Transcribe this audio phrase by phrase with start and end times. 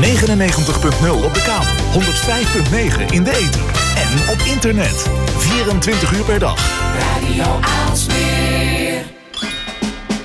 [0.00, 3.62] 99.0 op de kabel, 105.9 in de ether
[3.96, 5.10] en op internet.
[5.36, 6.58] 24 uur per dag.
[6.98, 9.04] Radio Aalsmeer.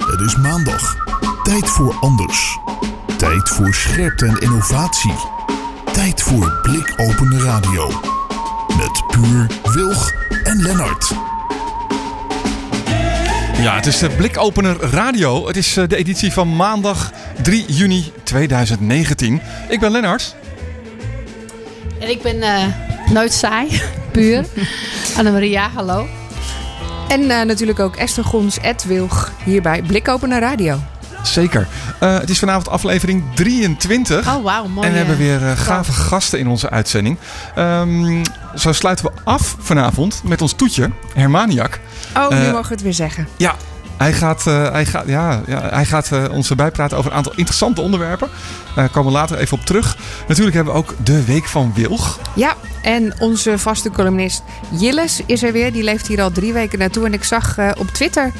[0.07, 0.95] Het is maandag.
[1.43, 2.57] Tijd voor anders.
[3.17, 5.15] Tijd voor scherpte en innovatie.
[5.91, 7.87] Tijd voor blikopende radio.
[8.77, 10.11] Met Puur, Wilg
[10.43, 11.15] en Lennart.
[13.61, 15.47] Ja, het is de blikopener radio.
[15.47, 17.11] Het is eh, de editie van maandag
[17.41, 19.41] 3 juni 2019.
[19.69, 20.35] Ik ben Lennart.
[21.99, 22.65] En ik ben eh,
[23.11, 23.81] nooit saai,
[24.11, 24.45] puur.
[25.17, 26.07] Annemaria, hallo.
[27.07, 30.79] En eh, natuurlijk ook Esther Gons, Ed Wilg, hier bij Blikopener Radio.
[31.23, 31.67] Zeker.
[31.99, 34.35] Eh, het is vanavond aflevering 23.
[34.35, 34.87] Oh, wauw, mooi.
[34.87, 37.17] En we hebben weer gave gasten in onze uitzending.
[37.55, 38.23] Ehm,
[38.55, 41.79] zo sluiten we af vanavond met ons toetje, Hermaniak.
[42.15, 43.27] Oh, nu mogen we het weer zeggen.
[43.37, 43.55] Ja,
[43.97, 47.33] hij gaat, eh, hij gaat, ja, ja, hij gaat eh, ons bijpraten over een aantal
[47.35, 48.29] interessante onderwerpen.
[48.75, 49.97] Daar komen we later even op terug.
[50.27, 52.19] Natuurlijk hebben we ook de Week van Wilg.
[52.35, 52.55] Ja,
[52.87, 55.71] en onze vaste columnist Jilles is er weer.
[55.71, 57.05] Die leeft hier al drie weken naartoe.
[57.05, 58.31] En ik zag eh, op Twitter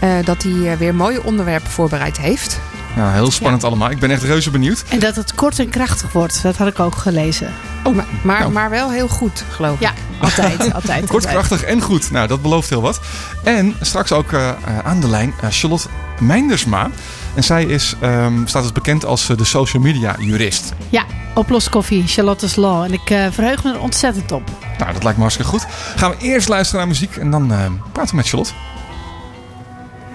[0.00, 2.58] eh, dat hij eh, weer mooie onderwerpen voorbereid heeft.
[2.96, 3.90] Ja, heel spannend allemaal.
[3.90, 4.84] Ik ben echt reuze benieuwd.
[4.88, 7.52] En dat het kort en krachtig wordt, dat had ik ook gelezen.
[7.84, 8.52] Oh, Maar, maar, nou.
[8.52, 9.80] maar wel heel goed, geloof ik.
[9.80, 9.92] Ja,
[10.26, 11.06] altijd, altijd.
[11.06, 12.10] Kort, krachtig en goed.
[12.10, 13.00] Nou, dat belooft heel wat.
[13.44, 15.88] En straks ook eh, eh, aan de lijn eh, Charlotte
[16.20, 16.90] Meindersma.
[17.34, 20.72] En zij is, ehm, staat als bekend als de social media jurist.
[20.88, 22.82] Ja, oploskoffie, Charlotte's Law.
[22.82, 24.50] En ik eh, verheug me er ontzettend op.
[24.78, 25.66] Nou, dat lijkt me hartstikke goed.
[25.96, 27.58] Gaan we eerst luisteren naar muziek en dan eh,
[27.92, 28.52] praten we met Charlotte.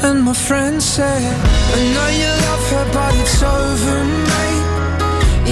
[0.00, 1.22] And my friend said,
[1.74, 4.64] I know you love her, but it's over, mate.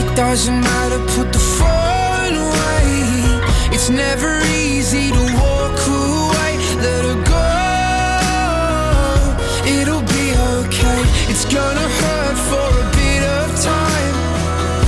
[0.01, 2.95] It doesn't matter, put the phone away.
[3.75, 6.53] It's never easy to walk away.
[6.84, 7.49] Let her go,
[9.67, 11.01] it'll be okay.
[11.28, 14.17] It's gonna hurt for a bit of time.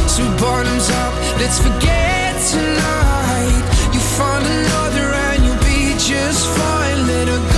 [0.09, 3.63] So bottoms up, let's forget tonight.
[3.93, 7.07] You find another and you'll be just fine.
[7.09, 7.58] Let her go.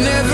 [0.00, 0.29] never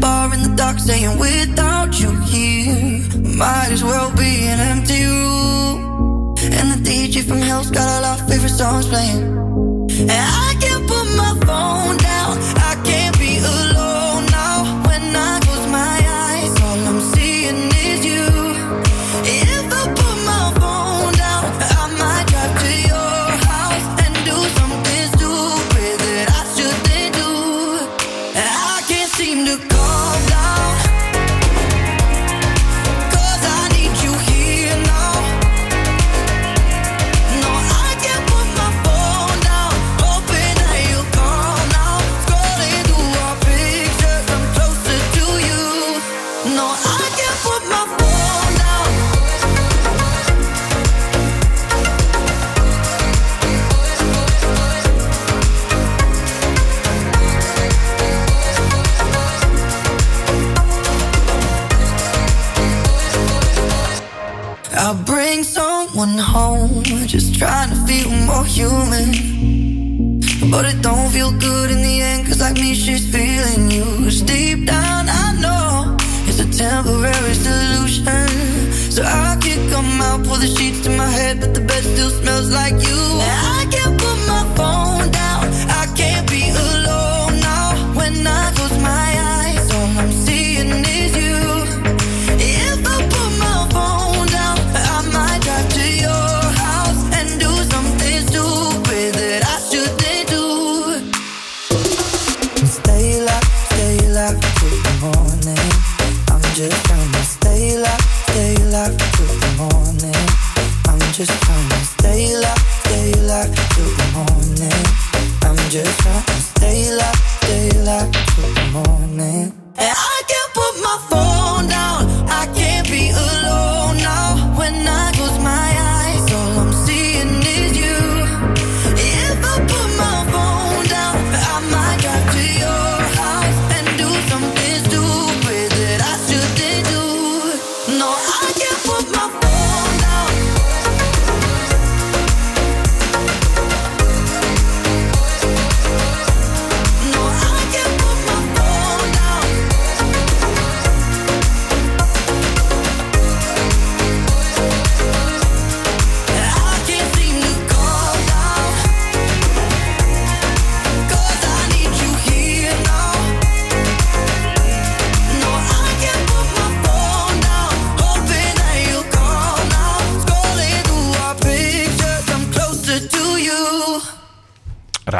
[0.00, 3.02] bar in the dark, saying without you here,
[3.36, 6.34] might as well be an empty room.
[6.56, 9.22] And the DJ from Hell's got all our favorite songs playing.
[10.00, 10.47] And I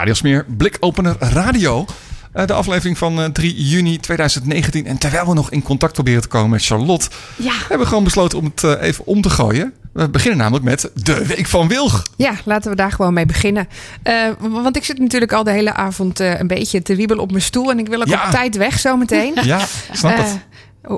[0.08, 1.84] Radiosmeer, blikopener radio.
[2.32, 4.86] Eh, de aflevering van eh, 3 juni 2019.
[4.86, 7.08] En terwijl we nog in contact proberen te komen met Charlotte...
[7.36, 7.52] Ja.
[7.58, 9.72] hebben we gewoon besloten om het eh, even om te gooien.
[9.92, 12.02] We beginnen namelijk met de Week van Wilg.
[12.16, 13.68] Ja, laten we daar gewoon mee beginnen.
[14.02, 17.30] Eh, want ik zit natuurlijk al de hele avond eh, een beetje te wiebelen op
[17.30, 17.70] mijn stoel.
[17.70, 18.24] En ik wil ook Ja.
[18.26, 19.34] op tijd weg zometeen.
[19.42, 19.60] Ja,
[19.92, 20.38] snap Eh, het.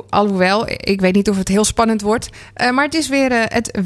[0.09, 2.29] alhoewel, ik weet niet of het heel spannend wordt.
[2.55, 3.79] Eh, maar het is weer eh, het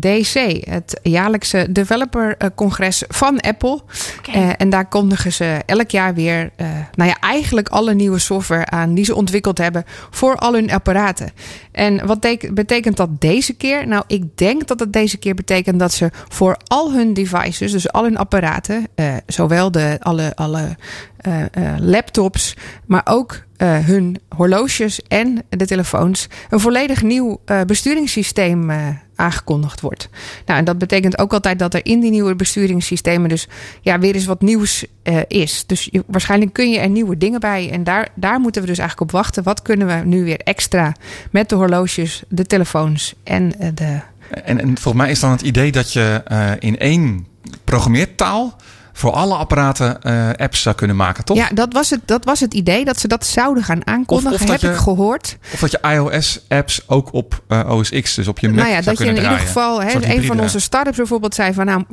[0.00, 3.80] WWDC, het jaarlijkse developer-congres van Apple.
[4.32, 8.66] Eh, en daar kondigen ze elk jaar weer, eh, nou ja, eigenlijk alle nieuwe software
[8.66, 11.30] aan die ze ontwikkeld hebben voor al hun apparaten.
[11.72, 13.86] En wat tek- betekent dat deze keer?
[13.86, 17.92] Nou, ik denk dat het deze keer betekent dat ze voor al hun devices, dus
[17.92, 20.76] al hun apparaten, eh, zowel de, alle, alle
[21.20, 27.60] eh, eh, laptops, maar ook eh, hun horloges en de telefoons, een volledig nieuw eh,
[27.60, 28.70] besturingssysteem
[29.14, 30.08] aangekondigd wordt.
[30.46, 33.48] Nou, en dat betekent ook altijd dat er in die nieuwe besturingssystemen dus
[33.80, 34.84] ja, weer eens wat nieuws
[35.28, 35.66] is.
[35.66, 37.70] Dus waarschijnlijk kun je er nieuwe dingen bij.
[37.70, 39.42] En daar, daar moeten we dus eigenlijk op wachten.
[39.42, 40.94] Wat kunnen we nu weer extra
[41.30, 44.00] met de horloges, de telefoons en de
[44.44, 46.22] En, en volgens mij is dan het idee dat je
[46.58, 47.26] in één
[47.64, 48.56] programmeertaal...
[48.92, 51.36] voor alle apparaten eh, apps zou kunnen maken, toch?
[51.36, 54.50] Ja, dat was, het, dat was het idee dat ze dat zouden gaan aankondigen, Of-
[54.50, 55.36] heb je- ik gehoord.
[55.52, 58.80] Of dat je iOS-apps ook op eh, OS X, dus op je Mac Nou ja,
[58.80, 61.84] dat je in ieder geval, hè, een van onze startups bijvoorbeeld zei van nou,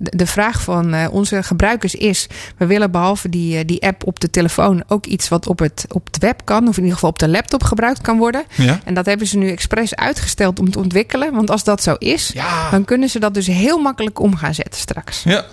[0.00, 4.30] de, vraag van eh, onze gebruikers is: we willen behalve die, die app op de
[4.30, 7.18] telefoon ook iets wat op het, op het web kan, of in ieder geval op
[7.18, 8.44] de laptop gebruikt kan worden.
[8.54, 8.80] Ja?
[8.84, 11.34] En dat hebben ze nu expres uitgesteld om te ontwikkelen.
[11.34, 12.70] Want als dat zo is, Ja.
[12.70, 15.22] dan kunnen ze dat dus heel makkelijk om gaan zetten straks.
[15.22, 15.44] Ja.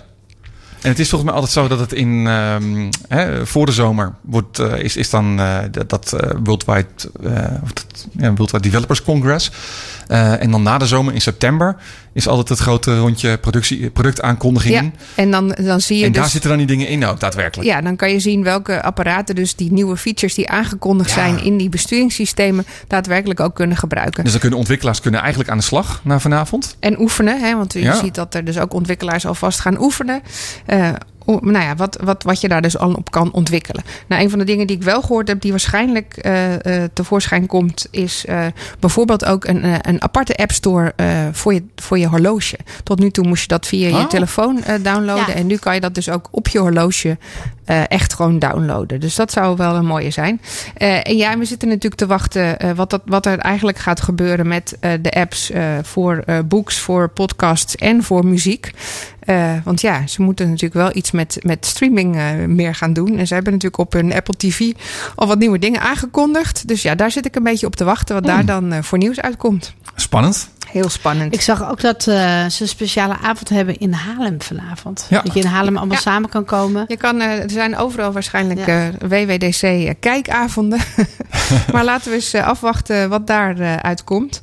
[0.84, 4.12] En het is volgens mij altijd zo dat het in ehm, hè, voor de zomer
[4.20, 6.86] wordt, eh, is, is dan eh, dat, eh, Worldwide,
[7.62, 9.50] of dat, ja, Worldwide Developers Congress.
[10.06, 11.76] En dan na de zomer in september
[12.14, 14.84] is altijd het grote rondje productie, productaankondigingen.
[14.84, 16.20] Ja, en dan, dan zie je En dus...
[16.20, 17.68] daar zitten dan die dingen in ook daadwerkelijk.
[17.68, 21.14] Ja, dan kan je zien welke apparaten dus die nieuwe features die aangekondigd Ja.
[21.14, 24.22] zijn in die besturingssystemen daadwerkelijk ook kunnen gebruiken.
[24.22, 26.76] Dus dan kunnen ontwikkelaars kunnen eigenlijk aan de slag na vanavond.
[26.80, 27.94] En oefenen, hè, want je Ja.
[27.94, 30.22] ziet dat er dus ook ontwikkelaars alvast gaan oefenen.
[30.66, 30.88] Eh,
[31.24, 33.84] nou ja, wat, wat, wat je daar dus al op kan ontwikkelen.
[34.06, 37.46] Nou, een van de dingen die ik wel gehoord heb, die waarschijnlijk eh, eh, tevoorschijn
[37.46, 38.46] komt, is eh,
[38.80, 42.58] bijvoorbeeld ook een, een aparte app store eh, voor, je, voor je horloge.
[42.82, 44.06] Tot nu toe moest je dat via je Oh.
[44.06, 45.26] telefoon eh, downloaden.
[45.26, 45.34] Ja.
[45.34, 47.18] En nu kan je dat dus ook op je horloge
[47.64, 49.00] eh, echt gewoon downloaden.
[49.00, 50.40] Dus dat zou wel een mooie zijn.
[50.74, 54.00] Eh, en ja, we zitten natuurlijk te wachten eh, wat, dat, wat er eigenlijk gaat
[54.00, 55.52] gebeuren met de apps
[55.82, 58.70] voor books, voor podcasts en voor muziek.
[59.64, 62.16] Want ja, ze moeten natuurlijk wel iets met, met streaming
[62.46, 63.18] meer gaan doen.
[63.18, 64.72] En ze hebben natuurlijk op hun Apple TV
[65.14, 66.68] al wat nieuwe dingen aangekondigd.
[66.68, 68.98] Dus ja, daar zit ik een beetje op te wachten wat daar dan eh, voor
[68.98, 69.74] nieuws uitkomt.
[69.94, 70.50] Spannend.
[70.74, 71.34] Heel spannend.
[71.34, 75.06] Ik zag ook dat eh, ze een speciale avond hebben in Haarlem vanavond.
[75.10, 75.20] Ja.
[75.22, 76.02] Dat je in Haarlem allemaal Ja.
[76.02, 76.84] samen kan komen.
[76.88, 78.88] Je kan, eh, er zijn overal waarschijnlijk Ja.
[78.98, 80.78] eh, WWDC kijkavonden.
[81.72, 84.40] maar laten we eens afwachten wat daar eh, uitkomt.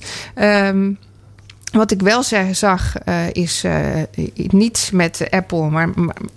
[1.71, 3.75] Wat ik wel zeg, zag eh, is eh,
[4.35, 5.89] niets met Apple, maar,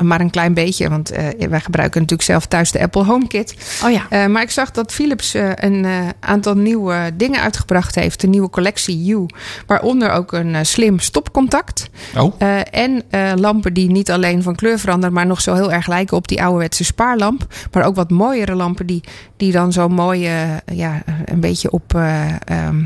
[0.02, 0.88] maar, een klein beetje.
[0.88, 3.54] Want eh, wij gebruiken natuurlijk zelf thuis de Apple HomeKit.
[3.84, 4.06] Oh ja.
[4.10, 8.22] Eh, maar ik zag dat Philips een eh, aantal nieuwe dingen uitgebracht heeft.
[8.22, 9.26] Een nieuwe collectie U.
[9.66, 11.88] Waaronder ook een slim stopcontact.
[12.16, 15.72] Oh, Eh, en eh, lampen die niet alleen van kleur veranderen, maar nog zo heel
[15.72, 17.46] erg lijken op die ouderwetse spaarlamp.
[17.72, 19.02] Maar ook wat mooiere lampen die,
[19.36, 20.42] die dan zo mooi, eh,
[20.76, 22.84] ja, een beetje op, eh, ehm,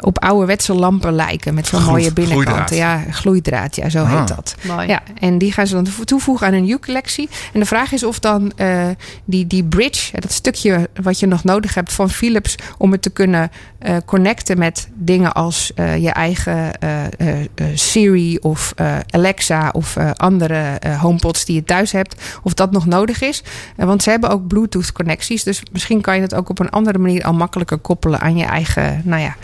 [0.00, 1.54] op ouderwetse lampen lijken.
[1.54, 2.52] Met zo'n mooie binnenkanten.
[2.54, 3.06] gloeidraad.
[3.06, 4.18] Ja, gloeidraad, ja, zo Ah.
[4.18, 4.54] heet dat.
[4.66, 4.86] Mooi.
[4.88, 7.28] Ja, en die gaan ze dan toevoegen aan een U-collectie.
[7.52, 8.86] En de vraag is of dan eh,
[9.24, 13.10] die, die bridge, dat stukje wat je nog nodig hebt van Philips, om het te
[13.10, 18.96] kunnen eh, connecten met dingen als eh, je eigen eh, eh, eh, Siri of eh,
[19.10, 23.42] Alexa of eh, andere eh, HomePods die je thuis hebt, of dat nog nodig is.
[23.76, 26.98] Eh, want ze hebben ook Bluetooth-connecties, dus misschien kan je het ook op een andere
[26.98, 29.36] manier al makkelijker koppelen aan je eigen nou ja,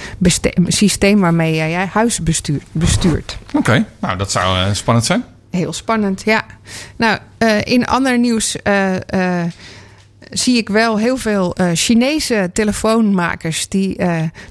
[0.67, 3.39] systeem waarmee jij huis bestuur, bestuurt.
[3.55, 3.85] oké.
[4.01, 5.25] Nou, dat zou eh, spannend zijn.
[5.51, 6.45] Heel spannend, ja.
[6.97, 9.43] Nou, eh, in ander nieuws eh,
[10.31, 13.97] zie ik wel heel veel Chinese telefoonmakers die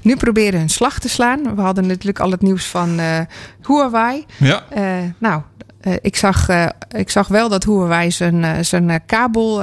[0.02, 1.54] nu proberen hun slag te slaan.
[1.54, 3.00] We hadden natuurlijk al het nieuws van
[3.66, 4.24] Huawei.
[4.36, 4.64] Ja.
[5.18, 5.42] Nou,
[6.00, 6.48] ik, zag,
[6.88, 9.62] ik zag wel dat Huawei zijn, zijn kabel.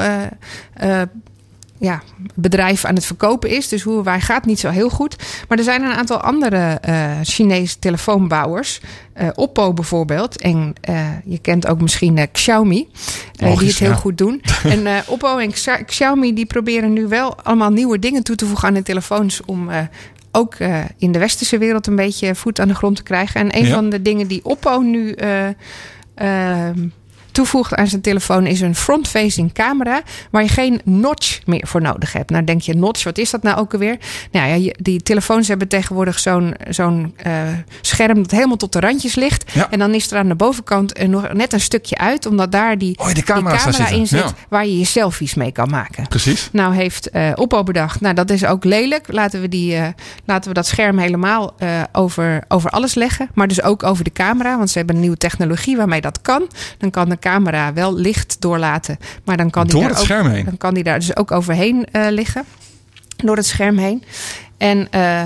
[1.83, 2.01] Ja,
[2.35, 3.67] bedrijf aan het verkopen is.
[3.67, 5.15] Dus Huawei gaat niet zo heel goed.
[5.47, 8.81] Maar er zijn een aantal andere eh Chinese telefoonbouwers.
[9.13, 10.41] Eh, Oppo bijvoorbeeld.
[10.41, 12.87] En eh, je kent ook misschien Xiaomi.
[13.33, 13.95] Logisch, die het heel ja.
[13.95, 14.41] goed doen.
[14.75, 18.67] en Oppo en Xia- Xiaomi die proberen nu wel allemaal nieuwe dingen toe te voegen
[18.67, 19.41] aan de telefoons.
[19.45, 19.69] Om
[20.31, 20.55] ook
[20.97, 23.41] in de westerse wereld een beetje voet aan de grond te krijgen.
[23.41, 23.73] En een Ja.
[23.73, 25.11] van de dingen die Oppo nu...
[26.15, 26.87] ehm,
[27.33, 32.13] toevoegt aan zijn telefoon is een front-facing camera waar je geen notch meer voor nodig
[32.13, 32.29] hebt.
[32.29, 33.97] Nou denk je, notch, wat is dat nou ook alweer?
[34.31, 37.33] Nou ja, die telefoons hebben tegenwoordig zo'n zo'n eh,
[37.81, 39.51] scherm dat helemaal tot de randjes ligt.
[39.53, 39.71] Ja.
[39.71, 42.97] En dan is er aan de bovenkant nog net een stukje uit, omdat daar die,
[42.99, 44.31] Oh, die die camera's daar camera in zit Ja.
[44.49, 46.07] waar je je selfies mee kan maken.
[46.07, 46.49] Precies.
[46.51, 49.11] Nou heeft eh, Oppo bedacht, nou dat is ook lelijk.
[49.11, 49.87] Laten we, die, eh,
[50.25, 51.55] laten we dat scherm helemaal
[51.91, 53.29] over, over alles leggen.
[53.33, 54.57] Maar dus ook over de camera.
[54.57, 56.47] Want ze hebben een nieuwe technologie waarmee dat kan.
[56.77, 58.97] Dan kan de camera wel licht doorlaten.
[59.23, 60.45] Maar dan kan die Door daar het ook, scherm heen.
[60.45, 62.43] Dan kan die daar dus ook overheen eh, liggen.
[63.15, 64.03] Door het scherm heen.
[64.57, 65.23] En eh,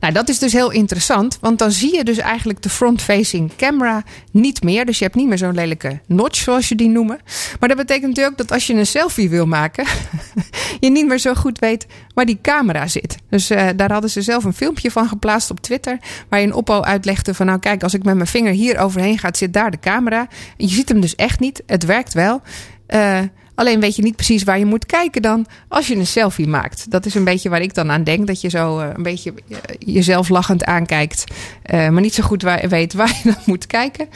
[0.00, 1.38] nou, dat is dus heel interessant.
[1.40, 4.02] Want dan zie je dus eigenlijk de front-facing camera
[4.32, 4.86] niet meer.
[4.86, 7.18] Dus je hebt niet meer zo'n lelijke notch, zoals je die noemen.
[7.60, 9.86] Maar dat betekent natuurlijk ook dat als je een selfie wil maken...
[10.80, 13.16] je niet meer zo goed weet waar die camera zit.
[13.28, 15.98] Dus eh, daar hadden ze zelf een filmpje van geplaatst op Twitter.
[16.28, 19.52] Waarin Oppo uitlegde van nou kijk, als ik met mijn vinger hier overheen ga, zit
[19.52, 20.28] daar de camera.
[20.56, 21.62] Je ziet hem dus echt niet.
[21.66, 22.42] Het werkt wel.
[22.86, 23.18] Eh,
[23.60, 26.90] alleen weet je niet precies waar je moet kijken dan als je een selfie maakt.
[26.90, 28.26] Dat is een beetje waar ik dan aan denk.
[28.26, 31.24] Dat je zo eh, een beetje eh, jezelf lachend aankijkt.
[31.62, 34.08] eh, maar niet zo goed weet waar je dan moet kijken.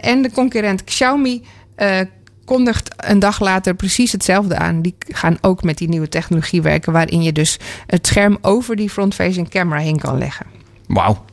[0.00, 1.44] En de concurrent Xiaomi
[2.44, 4.82] kondigt een dag later precies hetzelfde aan.
[4.82, 6.92] Die gaan ook met die nieuwe technologie werken...
[6.92, 10.46] waarin je dus het scherm over die front-facing camera heen kan leggen.
[10.86, 11.24] Wauw.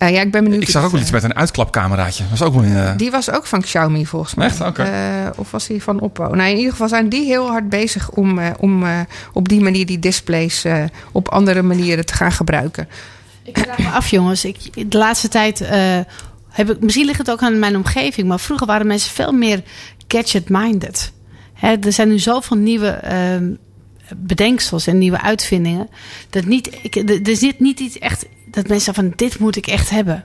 [0.00, 0.62] Eh, ja, ik ben benieuwd.
[0.62, 2.22] Ik zag ook wel iets eh, met een uitklapcameraatje.
[2.28, 2.76] Dat was ook wel een...
[2.76, 4.46] eh, Die was ook van Xiaomi volgens mij.
[4.46, 4.60] Echt?
[4.60, 4.82] Oké.
[4.82, 6.34] Eh, of was die van Oppo?
[6.34, 9.00] Nou, in ieder geval zijn die heel hard bezig om, eh, om eh,
[9.32, 12.88] op die manier die displays eh, op andere manieren te gaan gebruiken.
[13.42, 14.44] Ik vraag me af, jongens.
[14.44, 15.98] Ik, de laatste tijd eh,
[16.48, 16.80] heb ik.
[16.80, 18.28] Misschien ligt het ook aan mijn omgeving.
[18.28, 19.62] Maar vroeger waren mensen veel meer
[20.08, 21.12] gadget-minded.
[21.54, 23.50] Hè, er zijn nu zoveel nieuwe ehm,
[24.16, 25.88] bedenksels en nieuwe uitvindingen.
[26.30, 29.90] Dat niet, ik, er zit niet iets echt dat mensen van dit moet ik echt
[29.90, 30.24] hebben.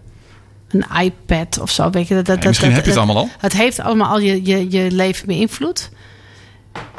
[0.70, 1.90] Een iPad of zo.
[1.90, 3.30] Weet je, dat, dat, misschien dat- heb je het allemaal al.
[3.40, 5.90] Het heeft allemaal al je, je, je leven beïnvloed.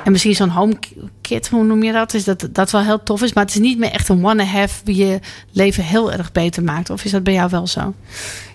[0.06, 2.14] En misschien zo'n HomeKit, hoe noem je dat?
[2.14, 3.32] Is dat dat wel heel tof is.
[3.32, 5.20] Maar het is niet meer echt een wanna-have die je
[5.52, 6.90] leven heel erg beter maakt.
[6.90, 7.94] Of is dat bij jou wel zo?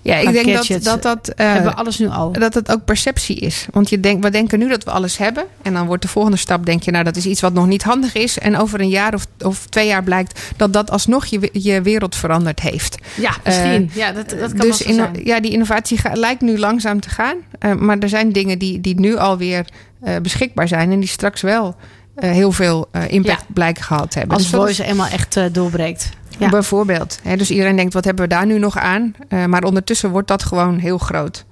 [0.01, 2.31] Ja, ik denk dat gadgets, dat, dat, eh, hebben we alles nu al?
[2.31, 3.65] dat het ook perceptie is.
[3.72, 5.43] Want je denkt, we denken nu dat we alles hebben.
[5.62, 7.84] En dan wordt de volgende stap, denk je, nou dat is iets wat nog niet
[7.84, 8.39] handig is.
[8.39, 12.15] En over een jaar of, of twee jaar blijkt dat dat alsnog je, je wereld
[12.15, 12.98] veranderd heeft.
[13.15, 13.89] Ja, misschien.
[13.93, 15.22] ja, dat, dat kan wel dus zijn.
[15.24, 17.36] ja, die innovatie ga- lijkt nu langzaam te gaan.
[17.60, 19.65] Eh, maar er zijn dingen die, die nu alweer
[20.01, 20.91] eh beschikbaar zijn.
[20.91, 21.75] En die straks wel
[22.15, 23.53] eh, heel veel eh, impact Ja.
[23.53, 24.34] blijken gehad hebben.
[24.38, 26.10] Als Dus voice eenmaal echt doorbreekt.
[26.38, 26.50] Ja.
[26.50, 27.20] Bijvoorbeeld.
[27.24, 29.15] Hè, dus iedereen denkt, wat hebben we daar nu nog aan?
[29.48, 31.46] Maar ondertussen wordt dat gewoon heel groot.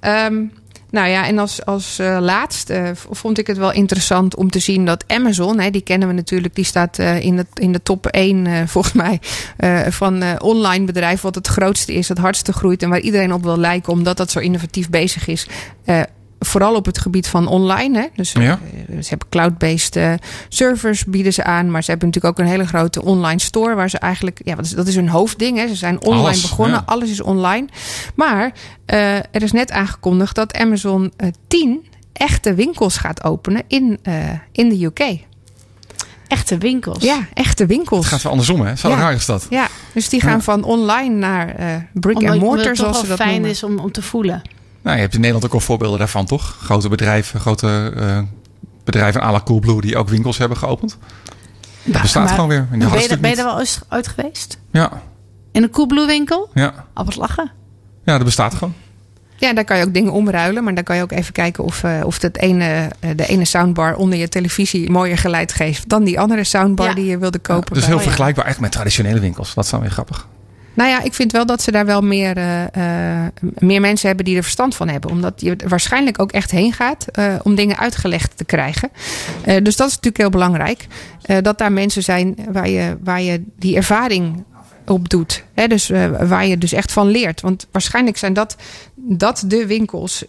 [0.00, 0.42] Ehm,
[0.90, 4.58] nou ja, en als, als laatst eh, v- vond ik het wel interessant om te
[4.58, 8.06] zien dat Amazon, hè, die kennen we natuurlijk, die staat in, de, in de top
[8.06, 9.20] 1 eh, volgens mij
[9.90, 13.58] van online bedrijven, wat het grootste is, het hardste groeit en waar iedereen op wil
[13.58, 15.46] lijken, omdat dat zo innovatief bezig is.
[16.44, 17.98] Vooral op het gebied van online.
[17.98, 18.06] Hè?
[18.16, 18.58] Dus Ja.
[18.88, 20.12] eh, ze hebben cloud-based eh,
[20.48, 21.70] servers bieden ze aan.
[21.70, 23.74] Maar ze hebben natuurlijk ook een hele grote online store.
[23.74, 25.58] Waar ze eigenlijk, ja, dat is, dat is hun hoofdding.
[25.58, 25.68] Hè?
[25.68, 26.76] Ze zijn online Alles, begonnen.
[26.76, 26.82] ja.
[26.86, 27.66] Alles is online.
[28.14, 28.52] Maar
[28.86, 34.14] eh, er is net aangekondigd dat Amazon eh 10 echte winkels gaat openen in, eh,
[34.52, 35.18] in de UK.
[36.28, 37.02] Echte winkels.
[37.04, 38.00] Ja, echte winkels.
[38.04, 38.76] Het gaat wel andersom, hè?
[38.76, 38.96] Zo Ja.
[38.96, 39.46] raar is dat.
[39.50, 40.40] Ja, dus die gaan Ja.
[40.40, 43.50] van online naar eh brick Omdat, and mortar, het zoals ze wel dat fijn noemen.
[43.50, 44.42] is om, om te voelen.
[44.84, 46.56] Nou, je hebt in Nederland ook al voorbeelden daarvan, toch?
[46.62, 48.18] Grote bedrijven, grote eh,
[48.84, 50.98] bedrijven à la Coolblue die ook winkels hebben geopend.
[51.84, 52.58] Dat bestaat maar- gewoon weer.
[52.70, 54.58] En Ben je, er- ben je er wel eens uit geweest?
[54.70, 55.02] Ja,
[55.52, 56.50] In een Coolblue winkel?
[56.54, 56.84] ja.
[56.92, 57.50] Al wat lachen.
[58.04, 58.74] ja, dat bestaat gewoon.
[59.36, 60.64] Ja, daar kan je ook dingen omruilen.
[60.64, 63.44] Maar dan kan je ook even kijken of, eh, of het ene, eh, de ene
[63.44, 66.94] soundbar onder je televisie mooier geluid geeft dan die andere soundbar Ja.
[66.94, 67.72] die je wilde kopen.
[67.72, 68.06] dus bij- heel Oh, ja.
[68.08, 69.54] vergelijkbaar eigenlijk met traditionele winkels.
[69.54, 70.26] Dat is dan weer grappig.
[70.74, 74.24] Nou ja, ik vind wel dat ze daar wel meer, eh, eh, meer mensen hebben
[74.24, 75.10] die er verstand van hebben.
[75.10, 78.90] Omdat je waarschijnlijk ook echt heen gaat eh, om dingen uitgelegd te krijgen.
[79.44, 80.86] Dus dat is natuurlijk heel belangrijk.
[81.40, 84.44] Dat daar mensen zijn waar je, waar je die ervaring
[84.86, 85.44] op doet.
[85.54, 85.88] Hè, dus
[86.20, 87.40] waar je dus echt van leert.
[87.40, 88.56] Want waarschijnlijk zijn dat,
[88.94, 90.24] dat de winkels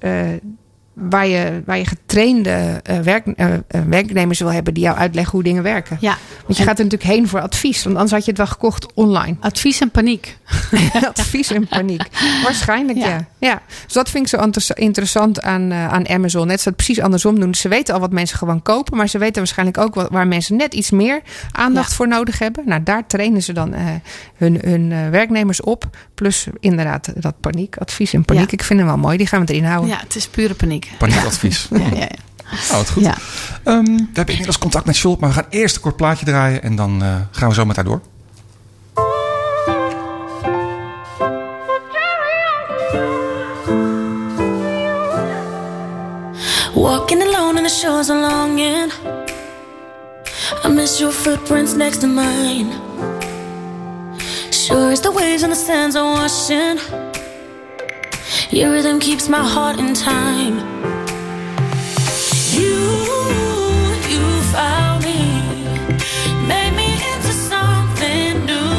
[0.95, 5.31] waar, je, waar je getrainde eh, werk, eh, eh, werknemers wil hebben die jou uitleggen
[5.31, 5.97] hoe dingen werken.
[5.99, 6.17] Ja.
[6.45, 7.83] Want je gaat er natuurlijk heen voor advies.
[7.83, 9.35] Want anders had je het wel gekocht online.
[9.39, 10.37] Advies en paniek.
[11.13, 12.03] Advies en paniek.
[12.43, 13.07] Waarschijnlijk, ja.
[13.07, 13.27] Ja.
[13.37, 13.61] ja.
[13.83, 16.47] Dus dat vind ik zo inter- interessant aan, aan Amazon.
[16.47, 17.55] Net ze het precies andersom doen.
[17.55, 18.97] Ze weten al wat mensen gewoon kopen.
[18.97, 21.95] Maar ze weten waarschijnlijk ook wat, waar mensen net iets meer aandacht Ja.
[21.95, 22.63] voor nodig hebben.
[22.65, 23.73] Nou, daar trainen ze dan
[24.35, 25.89] hun, hun werknemers op.
[26.15, 27.77] Plus inderdaad dat paniek.
[27.77, 28.45] Advies en paniek.
[28.45, 28.51] Ja.
[28.57, 29.17] Ik vind hem wel mooi.
[29.17, 29.89] Die gaan we erin houden.
[29.89, 30.91] Ja, het is pure paniek.
[30.97, 31.67] Paniekadvies.
[31.71, 32.07] Ja, ja, ja.
[32.71, 33.03] Oh, goed.
[33.03, 33.17] Ja.
[33.63, 36.63] Ehm, we hebben inmiddels contact met Schulp, maar we gaan eerst een kort plaatje draaien
[36.63, 38.01] en dan eh, gaan we zo met haar door.
[46.75, 48.91] Walking alone on the shores longing.
[50.63, 52.71] I miss your footprints next to mine.
[54.65, 56.79] Sure as the waves and the sands are washing.
[58.49, 60.55] Your rhythm keeps my heart in time.
[62.49, 62.73] You,
[64.09, 64.23] you
[64.55, 65.21] found me,
[66.47, 68.73] made me into something new.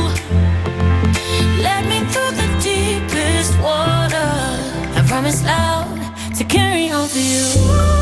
[1.63, 4.33] Led me through the deepest water.
[4.99, 5.87] I promise loud
[6.35, 7.96] to carry on for you.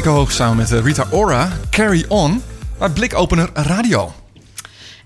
[0.00, 1.48] Kijkenhoog samen met eh, Rita Ora.
[1.70, 2.42] Carry On.
[2.78, 4.08] Bij Blikopener Radio.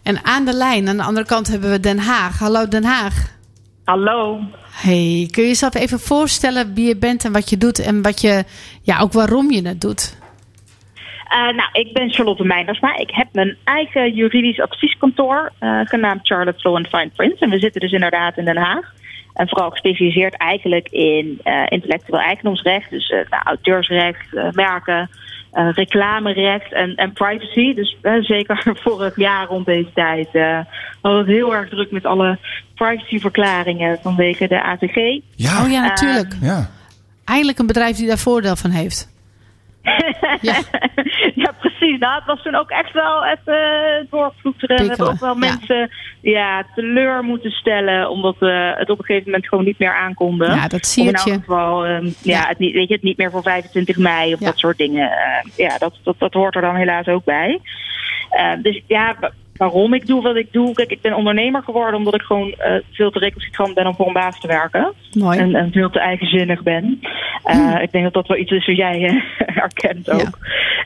[0.03, 2.39] En aan de lijn, aan de andere kant hebben we Den Haag.
[2.39, 3.15] Hallo Den Haag.
[3.85, 4.41] Hallo.
[4.71, 8.21] Hey, kun je jezelf even voorstellen wie je bent en wat je doet en wat
[8.21, 8.45] je,
[8.83, 10.19] ja, ook waarom je het doet?
[11.35, 12.97] Uh, nou, ik ben Charlotte Meinersma.
[12.97, 17.41] Ik heb mijn eigen juridisch advieskantoor, uh, genaamd Charlotte Law and Fine Prints.
[17.41, 18.93] En we zitten dus inderdaad in Den Haag.
[19.35, 22.91] En vooral gespecialiseerd eigenlijk in uh, intellectueel eigendomsrecht.
[22.91, 25.11] Dus nou, auteursrecht, merken,
[25.53, 27.75] reclamerecht en, en privacy.
[27.75, 27.97] Dus
[28.35, 30.29] zeker vorig jaar rond deze tijd
[31.03, 32.39] hadden we het heel erg druk met alle
[32.75, 34.97] privacyverklaringen vanwege de ATG.
[35.35, 35.65] Ja.
[35.65, 36.35] Oh ja, natuurlijk.
[36.41, 36.71] Ja.
[37.25, 39.13] Eindelijk een bedrijf die daar voordeel van heeft.
[40.41, 40.61] ja.
[41.85, 42.01] Precies.
[42.01, 44.77] Nou, het was toen ook echt wel even doorvloeteren.
[44.77, 46.67] We hebben ook wel mensen ja.
[46.75, 50.55] teleur moeten stellen, omdat we het op een gegeven moment gewoon niet meer aankonden.
[50.55, 51.09] Ja, dat zie je.
[51.09, 52.49] In elk geval, um, ja, ja.
[52.49, 55.11] Het, niet, weet je, het niet meer voor 25 mei of dat soort dingen.
[55.11, 57.61] Uh, ja, dat, dat, dat hoort er dan helaas ook bij.
[58.33, 59.17] Uh, dus ja,
[59.57, 60.73] waarom ik doe wat ik doe.
[60.73, 64.07] Kijk, ik ben ondernemer geworden omdat ik gewoon uh, veel te recalcitrant ben om voor
[64.07, 64.93] een baas te werken.
[65.13, 65.39] Mooi.
[65.39, 67.01] En, en veel te eigenzinnig ben.
[67.47, 67.77] Uh, hmm.
[67.77, 69.23] Ik denk dat dat wel iets is wat jij uh,
[69.61, 70.21] herkent ook.
[70.21, 70.31] Ja.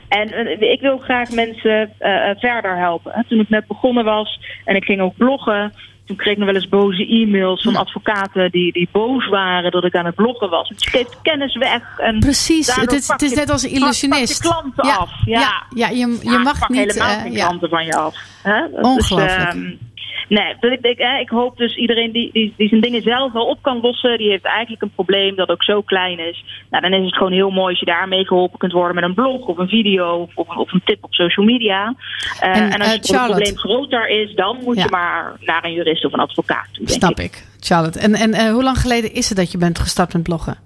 [0.09, 1.91] En ik wil graag mensen
[2.37, 3.25] verder helpen.
[3.27, 5.73] Toen ik net begonnen was en ik ging ook bloggen.
[6.09, 9.83] Toen kreeg ik nog wel eens boze e-mails van advocaten die, die boos waren dat
[9.83, 10.71] ik aan het bloggen was.
[10.75, 11.97] Je geeft kennis weg.
[11.97, 14.41] En Precies, het is, het is net als illusionist.
[14.41, 15.11] Pak je klanten ja, af.
[15.25, 16.77] Ja, ja, ja je, mag niet.
[16.77, 18.15] helemaal uh, geen klanten van je af.
[18.43, 18.65] Hè?
[18.65, 19.51] Ongelooflijk.
[19.51, 19.79] Dus, um,
[20.27, 23.45] nee, dus ik, ik, ik, hoop dus iedereen die, die, die zijn dingen zelf wel
[23.45, 26.43] op kan lossen, die heeft eigenlijk een probleem dat ook zo klein is.
[26.69, 29.13] Nou, dan is het gewoon heel mooi als je daarmee geholpen kunt worden met een
[29.13, 31.95] blog of een video of, of een tip op social media.
[32.43, 34.83] Uh, en, en, als uh, het probleem groter is, dan moet ja.
[34.83, 36.89] je maar naar een jurist of een advocaat toe.
[36.89, 37.25] Snap ik.
[37.25, 37.99] ik, Charlotte.
[37.99, 40.57] En, en uh, hoe lang geleden is het dat je bent gestart met bloggen?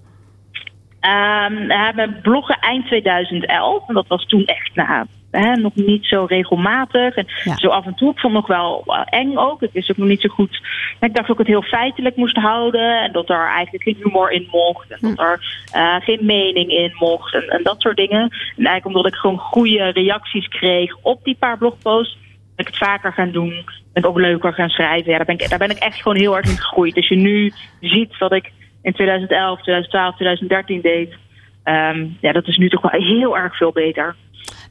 [1.00, 3.88] Um, we hebben bloggen eind 2011.
[3.88, 5.06] En dat was toen echt nou,
[5.40, 7.14] hè, nog niet zo regelmatig.
[7.16, 7.56] En ja.
[7.56, 8.10] zo af en toe.
[8.10, 9.62] Ik vond het nog wel uh, eng ook.
[9.62, 10.60] Ik wist ook nog niet zo goed.
[11.00, 13.02] Ik dacht ook het heel feitelijk moest houden.
[13.02, 14.90] En dat er eigenlijk geen humor in mocht.
[14.90, 17.34] En dat er uh, geen mening in mocht.
[17.34, 18.22] En, en dat soort dingen.
[18.56, 22.18] En eigenlijk omdat ik gewoon goede reacties kreeg op die paar blogposts.
[22.56, 23.64] Ben ik het vaker gaan doen.
[23.92, 25.10] Ben ik ook leuker gaan schrijven.
[25.10, 26.96] Ja, daar, ben ik, daar ben ik echt gewoon heel erg in gegroeid.
[26.96, 31.16] Als je nu ziet wat ik in 2011, 2012, 2013 deed.
[31.64, 34.16] Um, ja, dat is nu toch wel heel erg veel beter.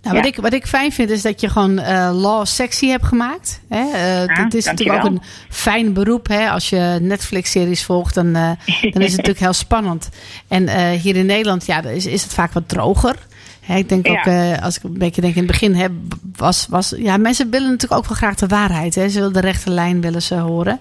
[0.03, 0.31] Nou, wat, ja.
[0.31, 3.61] ik, wat ik fijn vind is dat je gewoon uh, law sexy hebt gemaakt.
[3.69, 3.83] Hè?
[3.83, 6.27] Uh, ja, het is natuurlijk ook een fijn beroep.
[6.27, 6.49] Hè?
[6.49, 10.09] Als je Netflix-series volgt, dan, uh, dan is het natuurlijk heel spannend.
[10.47, 13.15] En hier in Nederland ja, is, is het vaak wat droger.
[13.59, 14.27] Hè, ik denk ook,
[14.61, 15.91] als ik een beetje denk in het begin heb,
[16.35, 16.93] was, was.
[16.97, 18.95] Ja, mensen willen natuurlijk ook wel graag de waarheid.
[18.95, 19.09] Hè?
[19.09, 20.79] Ze willen de rechte lijn willen ze horen.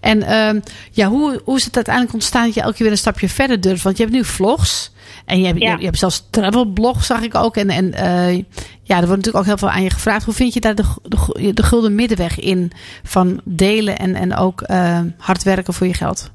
[0.00, 2.98] En uh, ja, hoe, hoe is het uiteindelijk ontstaan dat je elke keer weer een
[2.98, 3.82] stapje verder durft?
[3.82, 4.90] Want je hebt nu vlogs.
[5.28, 5.72] En je hebt, ja.
[5.72, 7.56] je, je hebt zelfs travelblog, zag ik ook.
[7.56, 8.36] En, en uh,
[8.82, 10.24] ja, er wordt natuurlijk ook heel veel aan je gevraagd.
[10.24, 12.72] Hoe vind je daar de, de, de gulden middenweg in?
[13.02, 16.32] Van delen en, en ook uh, hard werken voor je geld?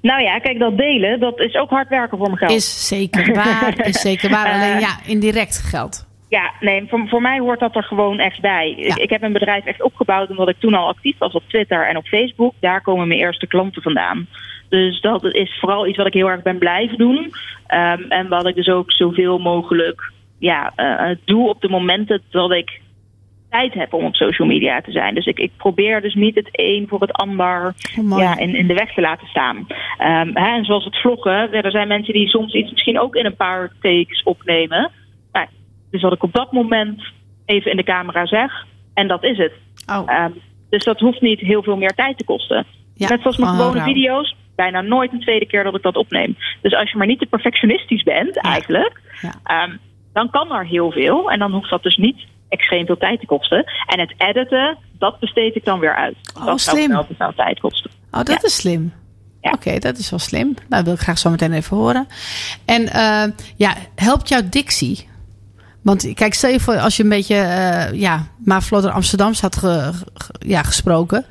[0.00, 2.52] Nou ja, kijk, dat delen, dat is ook hard werken voor mijn geld.
[2.52, 4.52] Is zeker waar, is zeker waar.
[4.52, 6.06] Alleen ja, indirect geld.
[6.28, 8.74] Ja, nee, voor, voor mij hoort dat er gewoon echt bij.
[8.76, 8.86] Ja.
[8.86, 11.86] Ik, ik heb mijn bedrijf echt opgebouwd omdat ik toen al actief was op Twitter
[11.86, 12.54] en op Facebook.
[12.60, 14.26] Daar komen mijn eerste klanten vandaan.
[14.68, 17.16] Dus dat is vooral iets wat ik heel erg ben blijven doen.
[17.16, 22.52] Um, en wat ik dus ook zoveel mogelijk ja, uh, doe op de momenten dat
[22.52, 22.80] ik
[23.50, 25.14] tijd heb om op social media te zijn.
[25.14, 27.74] Dus ik, ik probeer dus niet het een voor het ander
[28.10, 29.56] oh, ja, in, in de weg te laten staan.
[29.56, 33.24] Um, hè, en zoals het vloggen, er zijn mensen die soms iets misschien ook in
[33.24, 34.90] een paar takes opnemen.
[35.32, 35.46] Nou,
[35.90, 37.02] dus wat ik op dat moment
[37.44, 38.66] even in de camera zeg.
[38.94, 39.52] En dat is het.
[39.86, 40.24] Oh.
[40.24, 40.34] Um,
[40.70, 42.66] dus dat hoeft niet heel veel meer tijd te kosten.
[42.94, 44.36] Ja, Net zoals mijn oh, gewone video's.
[44.56, 46.36] Bijna nooit een tweede keer dat ik dat opneem.
[46.62, 49.00] Dus als je maar niet te perfectionistisch bent, eigenlijk.
[49.20, 49.64] Ja.
[49.64, 49.78] Um,
[50.12, 51.30] dan kan er heel veel.
[51.30, 53.64] En dan hoeft dat dus niet extreem veel tijd te kosten.
[53.86, 56.16] En het editen, dat besteed ik dan weer uit.
[56.38, 56.90] Oh, dat slim.
[56.90, 57.90] zou wel veel tijd kosten.
[58.10, 58.42] Oh, dat ja.
[58.42, 58.92] is slim.
[59.40, 59.50] Ja.
[59.50, 60.44] Oké, okay, dat is wel slim.
[60.44, 62.06] Nou, dat wil ik graag zo meteen even horen.
[62.64, 65.08] En uh, ja, helpt jouw dictie?
[65.84, 69.56] Want kijk, stel je voor als je een beetje, uh, ja, maar Vlotter Amsterdams had
[69.56, 71.24] ge, ge, ja, gesproken,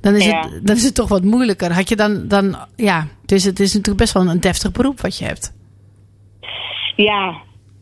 [0.00, 0.40] dan is, Ja.
[0.40, 1.72] het, dan is het toch wat moeilijker.
[1.72, 5.18] Had je dan, dan ja, dus het is natuurlijk best wel een deftig beroep wat
[5.18, 5.52] je hebt.
[6.96, 7.36] Ja,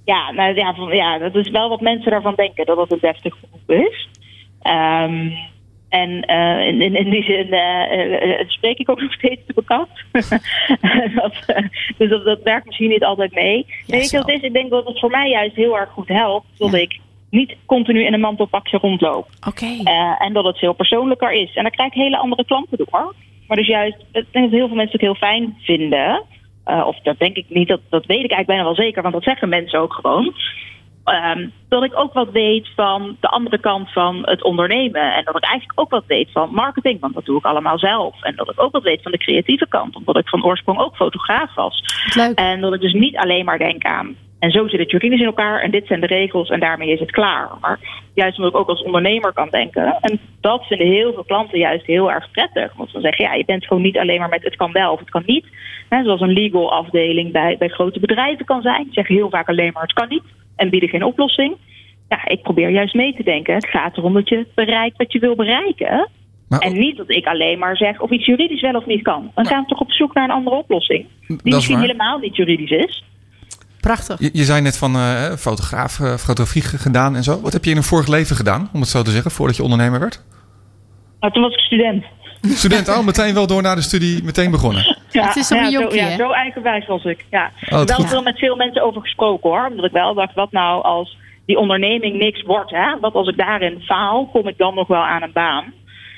[0.05, 2.99] ja, nou, ja, van- ja, dat is wel wat mensen daarvan denken, dat het een
[3.01, 4.09] deftig beroep is.
[4.61, 5.31] Ehm,
[6.03, 9.89] en eh, in, in, die zin eh, eh, spreek ik ook nog steeds te bekant.
[11.21, 11.63] dat,
[11.99, 13.67] dus dat, dat werkt misschien niet altijd mee.
[13.87, 14.19] Weet je zo.
[14.19, 14.41] wat is?
[14.41, 16.79] Ik denk dat het voor mij juist heel erg goed helpt dat Ja.
[16.79, 19.29] ik niet continu in een mantelpakje rondloop.
[19.49, 19.67] Oké.
[20.19, 21.55] En dat het veel persoonlijker is.
[21.55, 23.15] En daar krijg ik hele andere klanten door.
[23.47, 26.23] Maar dus juist, ik denk dat heel veel mensen het ook heel fijn vinden.
[26.65, 29.23] of dat denk ik niet, dat, dat weet ik eigenlijk bijna wel zeker, want dat
[29.23, 30.35] zeggen mensen ook gewoon.
[31.07, 35.15] Ehm, dat ik ook wat weet van de andere kant van het ondernemen.
[35.15, 38.23] En dat ik eigenlijk ook wat weet van marketing, want dat doe ik allemaal zelf.
[38.23, 40.97] En dat ik ook wat weet van de creatieve kant, omdat ik van oorsprong ook
[40.97, 41.83] fotograaf was.
[42.15, 42.39] Leuk.
[42.39, 44.17] En dat ik dus niet alleen maar denk aan.
[44.39, 47.01] En zo zit het juridisch in elkaar en dit zijn de regels en daarmee is
[47.01, 47.49] het klaar.
[47.61, 47.79] Maar
[48.15, 49.99] juist omdat ik ook als ondernemer kan denken.
[50.01, 52.73] En dat vinden heel veel klanten juist heel erg prettig.
[52.75, 54.99] Want ze zeggen, ja, je bent gewoon niet alleen maar met het kan wel of
[54.99, 55.45] het kan niet.
[55.89, 58.85] Zoals een legal afdeling bij, bij grote bedrijven kan zijn.
[58.85, 60.23] Die zeggen heel vaak alleen maar het kan niet
[60.57, 61.57] en bieden geen oplossing.
[62.09, 63.55] Ja, ik probeer juist mee te denken.
[63.55, 66.09] Het gaat erom dat je bereikt wat je wil bereiken.
[66.49, 69.31] Maar- en niet dat ik alleen maar zeg of iets juridisch wel of niet kan.
[69.35, 71.07] Dan gaan we toch op zoek naar een andere oplossing.
[71.27, 71.85] Die misschien waar.
[71.87, 73.05] helemaal niet juridisch is.
[73.81, 74.21] Prachtig.
[74.21, 77.41] Je, je zei net van eh, fotograaf, eh, fotografie ge- gedaan en zo.
[77.41, 79.63] Wat heb je in een vorig leven gedaan, om het zo te zeggen, voordat je
[79.63, 80.25] ondernemer werd?
[81.21, 82.05] Nou, toen was ik student.
[82.43, 84.97] Student, oh, meteen wel door naar de studie, meteen begonnen.
[85.11, 87.25] Ja, Het is ja, een zo, ja, zo eigenwijs was ik.
[87.31, 87.51] Ja.
[87.69, 88.09] Oh, wel goed.
[88.09, 89.67] veel met veel mensen over gesproken hoor.
[89.67, 92.71] Omdat ik wel dacht, wat nou als die onderneming niks wordt?
[92.71, 92.99] Hè?
[93.01, 95.65] Wat als ik daarin faal, kom ik dan nog wel aan een baan?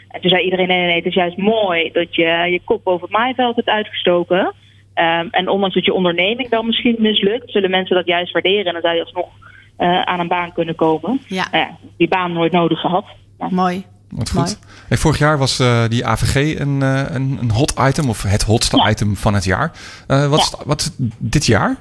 [0.09, 2.85] En toen zei iedereen, nee, nee, nee, het is juist mooi dat je je kop
[2.85, 4.54] boven het maaiveld hebt uitgestoken.
[4.94, 8.64] Ehm, en ondanks dat je onderneming dan misschien mislukt, zullen mensen dat juist waarderen.
[8.64, 9.28] En dan zou je alsnog
[9.76, 11.20] eh, aan een baan kunnen komen.
[11.26, 11.46] Ja.
[11.52, 13.04] Ja, die baan nooit nodig gehad.
[13.38, 13.85] Maar Mooi.
[14.11, 14.59] Wat goed.
[14.88, 18.42] Hey, vorig jaar was eh, die AVG een, eh, een, een hot item, of het
[18.42, 18.90] hotste Ja.
[18.90, 19.73] item van het jaar.
[20.07, 21.77] Eh, wat, wat is dit jaar?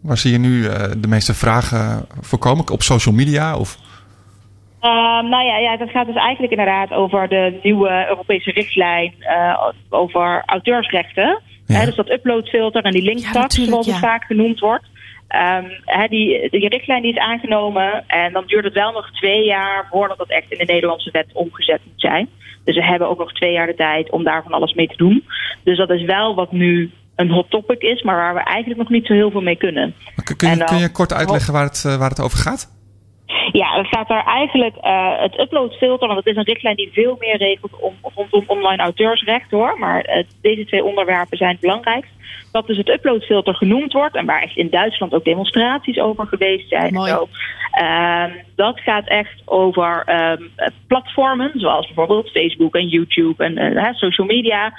[0.00, 2.70] Waar zie je nu eh, de meeste vragen voorkomen?
[2.70, 3.56] Op social media?
[3.56, 3.78] Of?
[4.80, 9.68] Ehm, nou ja, ja, dat gaat dus eigenlijk inderdaad over de nieuwe Europese richtlijn eh,
[9.88, 11.40] over auteursrechten.
[11.66, 11.78] Ja.
[11.78, 14.84] Hè, dus dat uploadfilter en die linktax, zoals het vaak genoemd wordt.
[15.84, 19.86] Hè, die, die richtlijn die is aangenomen en dan duurt het wel nog twee jaar
[19.90, 22.28] voordat dat echt in de Nederlandse wet omgezet moet zijn.
[22.64, 24.96] Dus we hebben ook nog twee jaar de tijd om daar van alles mee te
[24.96, 25.24] doen.
[25.64, 28.90] Dus dat is wel wat nu een hot topic is, maar waar we eigenlijk nog
[28.90, 29.94] niet zo heel veel mee kunnen.
[30.36, 32.81] Kun, je, dan- kun je kort uitleggen waar het, eh, waar het over gaat?
[33.52, 37.16] Ja, het gaat daar eigenlijk eh, het uploadfilter, want het is een richtlijn die veel
[37.18, 39.78] meer regelt om, rondom online auteursrecht hoor.
[39.78, 42.10] Maar eh, deze twee onderwerpen zijn het belangrijkst.
[42.52, 46.68] Dat dus het uploadfilter genoemd wordt en waar echt in Duitsland ook demonstraties over geweest
[46.68, 46.92] zijn.
[46.92, 47.10] Mooi.
[47.10, 47.28] Zo.
[47.72, 53.94] Ehm, dat gaat echt over ehm, eh, platformen zoals bijvoorbeeld Facebook en YouTube en eh,
[53.94, 54.72] social media.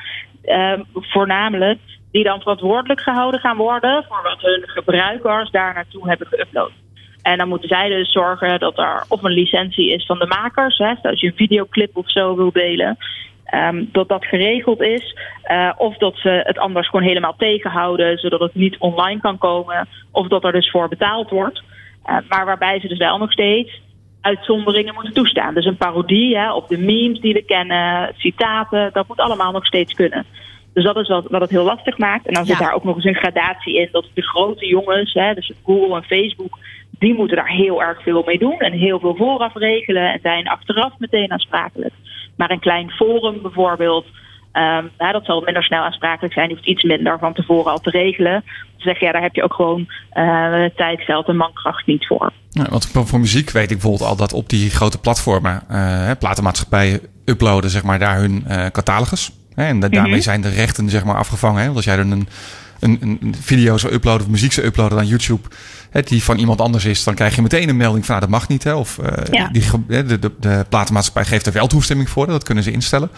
[0.43, 1.79] ehm, voornamelijk
[2.11, 6.82] die dan verantwoordelijk gehouden gaan worden voor wat hun gebruikers daar naartoe hebben geüpload.
[7.23, 10.77] En dan moeten zij dus zorgen dat er of een licentie is van de makers,
[10.77, 12.97] hè, als je een videoclip of zo wil delen,
[13.45, 15.15] ehm, dat dat geregeld is.
[15.43, 19.87] eh, of dat ze het anders gewoon helemaal tegenhouden, zodat het niet online kan komen,
[20.11, 21.63] of dat er dus voor betaald wordt.
[22.05, 23.81] Eh, maar waarbij ze dus wel nog steeds
[24.21, 25.53] uitzonderingen moeten toestaan.
[25.53, 29.65] Dus een parodie hè, op de memes die we kennen, citaten, dat moet allemaal nog
[29.65, 30.25] steeds kunnen.
[30.73, 32.27] Dus dat is wat, wat het heel lastig maakt.
[32.27, 32.65] En dan zit Ja.
[32.65, 36.03] daar ook nog eens een gradatie in dat de grote jongens, hè, dus Google en
[36.03, 36.57] Facebook,
[36.99, 40.47] die moeten daar heel erg veel mee doen en heel veel vooraf regelen en zijn
[40.47, 41.93] achteraf meteen aansprakelijk.
[42.37, 44.05] Maar een klein forum bijvoorbeeld,
[44.51, 47.79] ehm, ja, dat zal minder snel aansprakelijk zijn, die hoeft iets minder van tevoren al
[47.79, 48.43] te regelen.
[48.77, 52.31] Te zeggen, ja, daar heb je ook gewoon eh, tijd, geld en mankracht niet voor.
[52.49, 56.99] Ja, want voor, muziek weet ik bijvoorbeeld al dat op die grote platformen, hè, platenmaatschappijen
[57.25, 59.31] uploaden zeg maar, daar hun eh, catalogus.
[59.55, 61.57] Hè, en da- daarmee zijn de rechten zeg maar, afgevangen.
[61.59, 61.63] Hè?
[61.65, 62.27] Want als jij dan een,
[62.83, 65.47] een, een video zou uploaden of muziek zou uploaden aan YouTube,
[65.89, 68.39] hè, die van iemand anders is, dan krijg je meteen een melding van nou, dat
[68.39, 68.63] mag niet.
[68.63, 68.73] Hè?
[68.73, 69.49] Of eh, Ja.
[69.51, 73.09] die, de, de, de platenmaatschappij geeft er wel toestemming voor, dat kunnen ze instellen.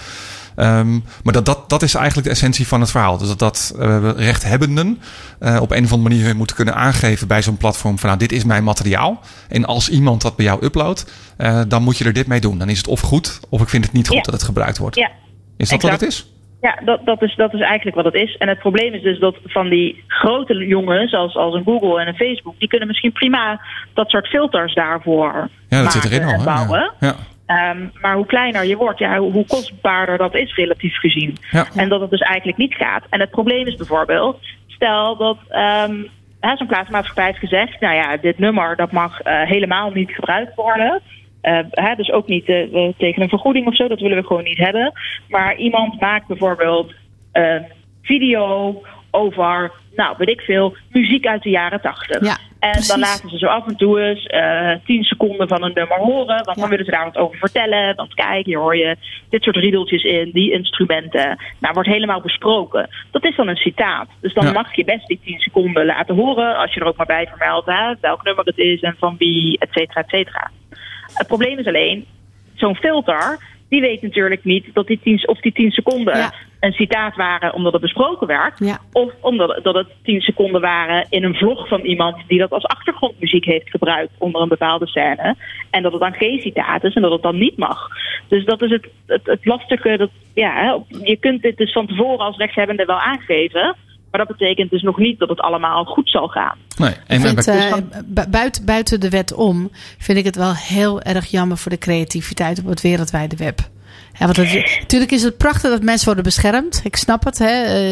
[0.56, 0.92] Ehm,
[1.24, 3.18] maar dat, dat, dat is eigenlijk de essentie van het verhaal.
[3.18, 5.00] Dus dat, dat eh, rechthebbenden
[5.40, 8.32] eh, op een of andere manier moeten kunnen aangeven bij zo'n platform van nou, dit
[8.32, 9.20] is mijn materiaal.
[9.50, 11.06] En als iemand dat bij jou uploadt,
[11.68, 12.58] dan moet je er dit mee doen.
[12.58, 14.22] Dan is het of goed, of ik vind het niet goed Ja.
[14.22, 14.96] dat het gebruikt wordt.
[14.96, 15.12] Ja,
[15.58, 16.30] Is dat wat het is?
[16.62, 18.38] Ja, dat, dat, is, dat is eigenlijk wat het is.
[18.38, 22.08] En het probleem is dus dat van die grote jongens, als, als een Google en
[22.08, 23.62] een Facebook, die kunnen misschien prima
[23.94, 26.34] dat soort filters daarvoor Ja, dat maken zit erin al.
[26.34, 26.92] en bouwen.
[27.00, 27.08] Ja.
[27.08, 27.16] Ja.
[27.46, 31.38] Ehm, maar hoe kleiner je wordt, ja, hoe, kostbaarder dat is relatief gezien.
[31.52, 31.66] Ja.
[31.76, 33.04] En dat het dus eigenlijk niet gaat.
[33.10, 35.38] En het probleem is bijvoorbeeld, stel dat
[36.46, 40.56] hè, zo'n plaatsmaatschappij heeft gezegd, nou ja, dit nummer dat mag eh, helemaal niet gebruikt
[40.56, 41.02] worden.
[41.46, 44.26] Eh, hè, dus ook niet eh, eh, tegen een vergoeding of zo, dat willen we
[44.28, 44.92] gewoon niet hebben.
[45.30, 46.94] Maar iemand maakt bijvoorbeeld
[47.32, 47.66] een
[48.02, 48.82] video
[49.12, 52.22] over, nou weet ik veel, muziek uit de jaren tachtig.
[52.26, 52.88] Ja, en precies.
[52.88, 56.26] dan laten ze zo af en toe eens eh, tien seconden van een nummer horen.
[56.44, 56.62] Want Ja.
[56.62, 57.96] dan willen ze daar wat over vertellen.
[57.96, 58.96] Want kijk, hier hoor je
[59.30, 61.38] dit soort riedeltjes in, die instrumenten.
[61.60, 62.90] Nou, wordt helemaal besproken.
[63.12, 64.08] Dat is dan een citaat.
[64.22, 64.52] Dus dan Ja.
[64.52, 66.58] mag je best die tien seconden laten horen.
[66.58, 69.60] Als je er ook maar bij vermeldt hè, welk nummer het is en van wie,
[69.60, 70.52] et cetera, et cetera.
[71.18, 72.06] Het probleem is alleen,
[72.54, 76.34] zo'n filter, die weet natuurlijk niet dat die tien, of die 10 seconden Ja.
[76.60, 78.60] een citaat waren omdat het besproken werd.
[78.60, 78.80] Ja.
[78.92, 82.66] Of omdat dat het 10 seconden waren in een vlog van iemand die dat als
[82.66, 85.36] achtergrondmuziek heeft gebruikt onder een bepaalde scène.
[85.70, 87.88] En dat het dan geen citaat is en dat het dan niet mag.
[88.28, 89.98] Dus dat is het, het, het lastige.
[89.98, 93.76] Dat, ja, je kunt dit dus van tevoren als rechtshebbende wel aangeven.
[94.16, 96.58] Maar dat betekent dus nog niet dat het allemaal goed zal gaan.
[96.78, 96.94] Nee.
[97.08, 97.74] En, vind, eh,
[98.06, 101.78] bu- buiten, buiten de wet om vind ik het wel heel erg jammer voor de
[101.78, 103.60] creativiteit op het wereldwijde web.
[104.20, 106.82] Ja, want het, natuurlijk is het prachtig dat mensen worden beschermd.
[106.84, 107.38] Ik snap het.
[107.38, 107.64] Hè.
[107.64, 107.92] Eh,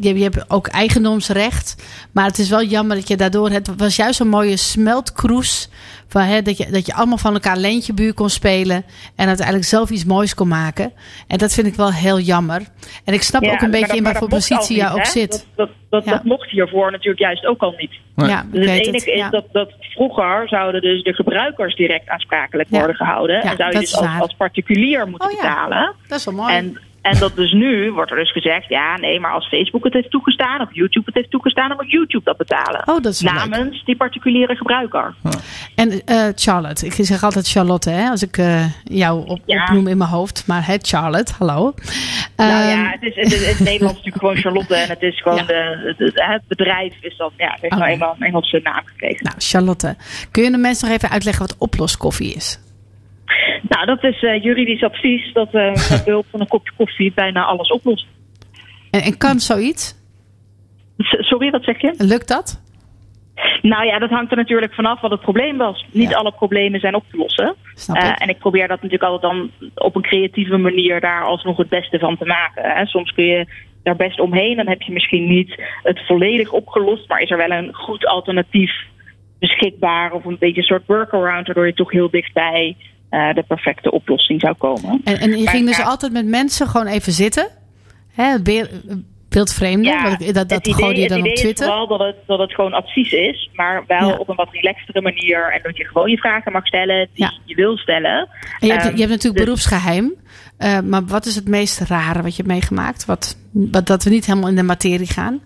[0.00, 1.86] je, je hebt ook eigendomsrecht.
[2.12, 3.50] Maar het is wel jammer dat je daardoor...
[3.50, 5.68] Het was juist een mooie smeltkroes.
[6.16, 8.84] Van, hè, dat, je, dat je allemaal van elkaar leentjebuur kon spelen.
[9.16, 10.92] En uiteindelijk zelf iets moois kon maken.
[11.26, 12.62] En dat vind ik wel heel jammer.
[13.04, 14.56] En ik snap Ja, ook een beetje dat- in maar wat voor dat mocht al
[14.58, 15.10] positie je ook hè?
[15.10, 15.30] zit.
[15.30, 16.10] Dat, dat, dat, Ja.
[16.10, 17.90] dat mocht hiervoor natuurlijk juist ook al niet.
[18.14, 18.28] Nee.
[18.28, 22.96] Ja, Dus het enige is dat, dat vroeger zouden dus de gebruikers direct aansprakelijk worden
[22.96, 23.42] gehouden.
[23.42, 25.94] En zou je dus als, particulier moeten Oh betalen.
[26.08, 26.54] Dat is wel mooi.
[26.54, 26.78] En,
[27.10, 30.10] en dat dus nu wordt er dus gezegd, ja nee, maar als Facebook het heeft
[30.10, 32.80] toegestaan of YouTube het heeft toegestaan, dan moet YouTube dat betalen.
[32.88, 33.32] Oh, dat is leuk.
[33.32, 35.14] Namens die particuliere gebruiker.
[35.74, 39.62] En eh, Charlotte, ik zeg altijd Charlotte, hè, als ik eh, jou op, Ja.
[39.64, 40.44] opnoem in mijn hoofd.
[40.46, 41.74] Maar het Charlotte, hallo.
[42.36, 45.02] nou Ehm, ja, het is, het is, in het Nederlands natuurlijk gewoon Charlotte en het
[45.02, 45.44] is gewoon Ja.
[45.44, 49.24] de, het, bedrijf is dan, ja, het heeft Oh, nou eenmaal een Engelse naam gekregen.
[49.24, 49.96] Nou, Charlotte,
[50.30, 52.58] kun je de mensen nog even uitleggen wat oploskoffie is?
[53.68, 57.44] Nou, dat is eh, juridisch advies dat eh, met behulp van een kopje koffie bijna
[57.44, 58.06] alles oplost.
[58.90, 59.94] En, en kan zoiets?
[60.98, 61.94] S- Sorry, wat zeg je?
[61.98, 62.64] Lukt dat?
[63.62, 65.86] Nou ja, dat hangt er natuurlijk vanaf wat het probleem was.
[65.92, 66.16] Niet Ja.
[66.16, 67.54] alle problemen zijn op te lossen.
[67.74, 68.18] Snap Eh, ik.
[68.18, 71.98] en ik probeer dat natuurlijk altijd dan op een creatieve manier daar alsnog het beste
[71.98, 72.62] van te maken.
[72.70, 72.86] Hè.
[72.86, 73.46] Soms kun je
[73.82, 74.56] daar best omheen.
[74.56, 78.72] Dan heb je misschien niet het volledig opgelost, maar is er wel een goed alternatief
[79.38, 82.76] beschikbaar of een beetje een soort workaround, waardoor je toch heel dichtbij
[83.16, 85.00] eh, de perfecte oplossing zou komen.
[85.04, 87.48] En, en je Maar ging dus ja, altijd met mensen gewoon even zitten.
[88.12, 88.36] Hè,
[89.84, 91.66] Ja, dat, dat het idee, gooide je dan het op idee Twitter.
[91.66, 94.16] is vooral dat het, dat het gewoon advies is, maar wel Ja.
[94.16, 95.52] op een wat relaxtere manier.
[95.52, 98.28] En dat je gewoon je vragen mag stellen die je wil stellen.
[98.60, 100.14] En je, hebt, Ehm, je hebt natuurlijk dus- beroepsgeheim.
[100.58, 103.04] Eh, maar wat is het meest rare wat je hebt meegemaakt?
[103.04, 105.40] Wat, wat, dat we niet helemaal in de materie gaan?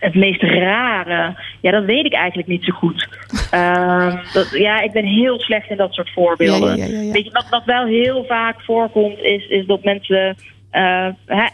[0.00, 3.08] Het meest rare, ja, dat weet ik eigenlijk niet zo goed.
[3.50, 6.76] Ehm, dat, ja, ik ben heel slecht in dat soort voorbeelden.
[6.76, 7.12] Ja, ja, ja, ja.
[7.12, 10.36] Weet je, wat, wat wel heel vaak voorkomt, is, is dat mensen
[10.70, 11.06] eh,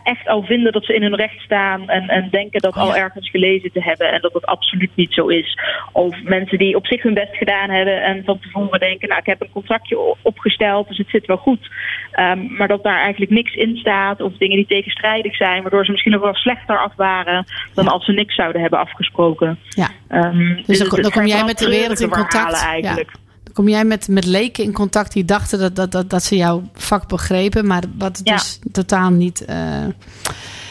[0.05, 2.97] echt al vinden dat ze in hun recht staan en, en denken dat Oh, al
[2.97, 5.59] ergens gelezen te hebben en dat dat absoluut niet zo is.
[5.93, 9.27] Of mensen die op zich hun best gedaan hebben en van tevoren denken, nou ik
[9.27, 11.69] heb een contractje opgesteld, dus het zit wel goed.
[12.13, 15.91] Ehm, maar dat daar eigenlijk niks in staat of dingen die tegenstrijdig zijn, waardoor ze
[15.91, 17.91] misschien nog wel slechter af waren dan Ja.
[17.91, 19.59] als ze niks zouden hebben afgesproken.
[19.69, 19.89] Ja.
[20.09, 22.65] Ehm, Dus dan, het- dan kom jij met de wereld in contact.
[22.65, 23.11] Eigenlijk.
[23.13, 23.25] Ja.
[23.57, 26.63] Kom jij met, met leken in contact die dachten dat, dat, dat, dat ze jouw
[26.75, 28.33] vak begrepen, maar wat Ja.
[28.35, 29.45] dus totaal niet.
[29.45, 29.85] eh,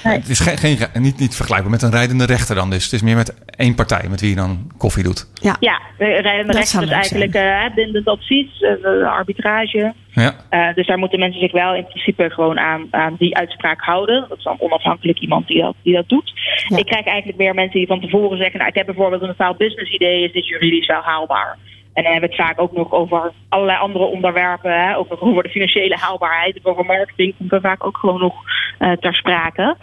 [0.04, 2.70] Het is geen, geen, niet, niet vergelijkbaar met een rijdende rechter dan.
[2.70, 5.28] Dus het is meer met één partij met wie je dan koffie doet.
[5.34, 5.56] ja.
[5.60, 9.94] Ja, de rijdende Dat rechter is eigenlijk eh, bindend advies, de arbitrage.
[10.12, 10.36] Ja.
[10.50, 14.26] Eh, dus daar moeten mensen zich wel in principe gewoon aan, aan die uitspraak houden.
[14.30, 16.32] Dat is dan onafhankelijk iemand die dat, die dat doet.
[16.68, 16.78] Ja.
[16.78, 18.58] Ik krijg eigenlijk meer mensen die van tevoren zeggen...
[18.58, 21.58] nou, ik heb bijvoorbeeld een bepaald business idee, is dit juridisch wel haalbaar?
[21.96, 24.72] En dan hebben we het vaak ook nog over allerlei andere onderwerpen.
[24.72, 24.98] Hè?
[24.98, 26.58] Ook nog over de financiële haalbaarheid.
[26.58, 28.34] Of over marketing komt er vaak ook gewoon nog
[28.80, 29.76] eh, ter sprake.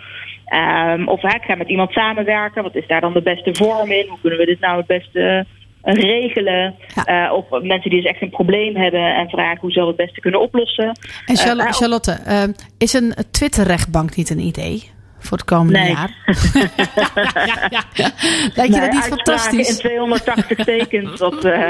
[0.45, 2.63] Ehm, of hè, ik ga met iemand samenwerken.
[2.63, 4.09] Wat is daar dan de beste vorm in?
[4.09, 5.47] Hoe kunnen we dit nou het beste
[5.83, 6.75] eh, regelen?
[6.95, 7.05] Ja.
[7.05, 9.97] Eh, of mensen die dus echt een probleem hebben en vragen hoe ze dat het
[9.97, 10.99] beste kunnen oplossen.
[11.27, 12.43] En Charlo- nou, Charlotte, eh,
[12.79, 14.91] is een Twitter-rechtbank niet een idee
[15.23, 15.91] voor het komende Nee.
[15.93, 16.11] jaar?
[17.35, 18.11] ja, ja, ja.
[18.55, 19.69] Lijkt je dat niet fantastisch?
[19.71, 21.19] in 280 tekens.
[21.19, 21.69] Dat, eh,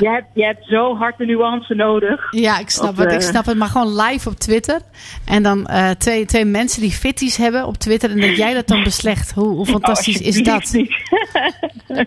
[0.00, 2.26] je, hebt, je hebt zo hard de nuance nodig.
[2.30, 3.14] Ja, ik snap Dat, het.
[3.14, 3.56] Ik eh, snap het.
[3.56, 4.80] Maar gewoon live op Twitter.
[5.24, 8.10] En dan eh, twee, twee mensen die fitties hebben op Twitter.
[8.10, 9.32] En dat jij dat dan beslecht.
[9.32, 12.06] Hoe, hoe fantastisch Oh, is alsjeblieft dat?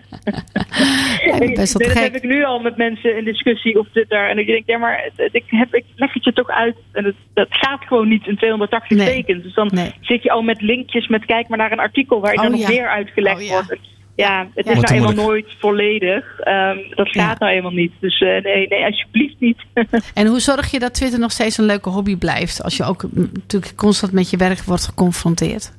[1.40, 2.02] me best wel dat gek.
[2.02, 4.28] heb ik nu al met mensen in discussie op Twitter.
[4.28, 6.76] En ik denk, ja, maar ik, heb, ik leg het je toch uit.
[6.92, 9.06] En het, dat gaat gewoon niet in 280 Nee.
[9.06, 9.42] tekens.
[9.42, 9.70] Dus dan
[10.00, 12.52] zit je al met linkjes met kijk maar naar een artikel waar je Oh, dan
[12.52, 12.68] nog ja.
[12.68, 13.52] meer uitgelegd Oh, ja.
[13.52, 13.78] wordt.
[14.16, 14.72] Ja, het Ja.
[14.72, 16.38] is nou eenmaal nooit volledig.
[16.40, 17.26] Ehm, dat Ja.
[17.26, 17.92] gaat nou eenmaal niet.
[18.00, 19.56] Dus eh, nee, nee, alsjeblieft niet.
[20.14, 22.62] En hoe zorg je dat Twitter nog steeds een leuke hobby blijft?
[22.62, 25.72] Als je ook mm, natuurlijk constant met je werk wordt geconfronteerd.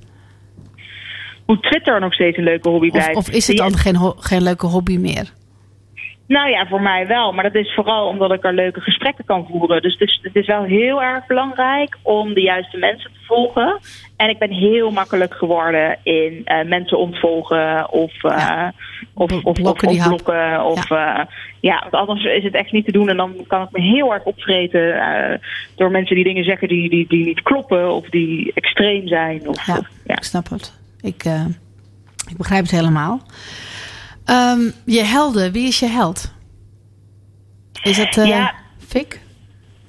[1.46, 3.16] Hoe Twitter nog steeds een leuke hobby Of, blijft.
[3.16, 5.34] of is het dan geen, geen leuke hobby meer?
[6.32, 7.32] Nou ja, voor mij wel.
[7.32, 9.82] Maar dat is vooral omdat ik er leuke gesprekken kan voeren.
[9.82, 13.80] Dus het is, het is wel heel erg belangrijk om de juiste mensen te volgen.
[14.16, 18.68] En ik ben heel makkelijk geworden in eh, mensen ontvolgen of, eh,
[19.14, 20.08] of, of, of, blokken of hap.
[20.08, 20.66] blokken.
[20.66, 21.28] Of, ja.
[21.60, 23.10] ja, want anders is het echt niet te doen.
[23.10, 25.40] En dan kan ik me heel erg opvreten eh,
[25.76, 29.48] door mensen die dingen zeggen die, die, die niet kloppen of die extreem zijn.
[29.48, 30.16] Of, Ja, ja.
[30.16, 30.74] ik snap het.
[31.02, 31.46] Ik, eh,
[32.30, 33.22] ik begrijp het helemaal.
[34.26, 36.34] Ehm, je helden, wie is je held?
[37.84, 38.54] Is eh Ja.
[38.88, 39.20] Fik?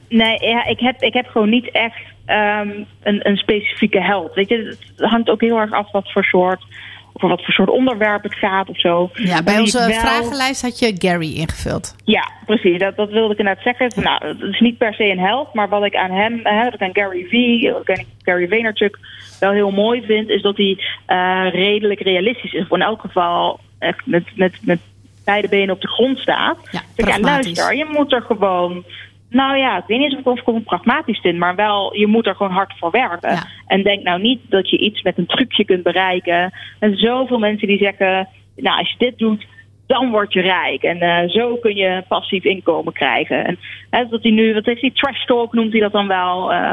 [0.09, 2.71] Nee, ja, ik, heb, ik heb gewoon niet echt ehm,
[3.03, 4.35] een, een specifieke held.
[4.35, 6.65] Weet je, het hangt ook heel erg af wat voor soort,
[7.13, 9.11] over wat voor soort onderwerp het gaat of zo.
[9.15, 11.97] Ja, bij onze wel- vragenlijst had je Gary ingevuld.
[12.05, 12.79] Ja, precies.
[12.79, 14.03] Dat, dat wilde ik inderdaad zeggen.
[14.03, 16.83] Nou, het is niet per se een held, maar wat ik aan hem, hè, ik
[16.83, 17.33] aan Gary V,
[17.81, 18.99] ik aan Gary Vaynerchuk
[19.41, 22.63] wel heel mooi vind, is dat hij eh, redelijk realistisch is.
[22.63, 24.81] Of in elk geval echt met, met, met
[25.25, 26.59] beide benen op de grond staat.
[26.71, 28.85] Ja, zeg, luister, je moet er gewoon.
[29.31, 32.07] Nou ja, ik weet niet of ik, of ik hem pragmatisch vind, maar wel, je
[32.07, 33.31] moet er gewoon hard voor werken.
[33.31, 33.47] Ja.
[33.67, 36.53] En denk nou niet dat je iets met een trucje kunt bereiken.
[36.79, 39.47] En zoveel mensen die zeggen, nou als je dit doet,
[39.87, 40.83] dan word je rijk.
[40.83, 43.45] En eh, zo kun je passief inkomen krijgen.
[43.45, 43.59] En
[43.91, 46.53] hè, dat hij nu, wat heeft hij, trash talk noemt hij dat dan wel.
[46.53, 46.73] eh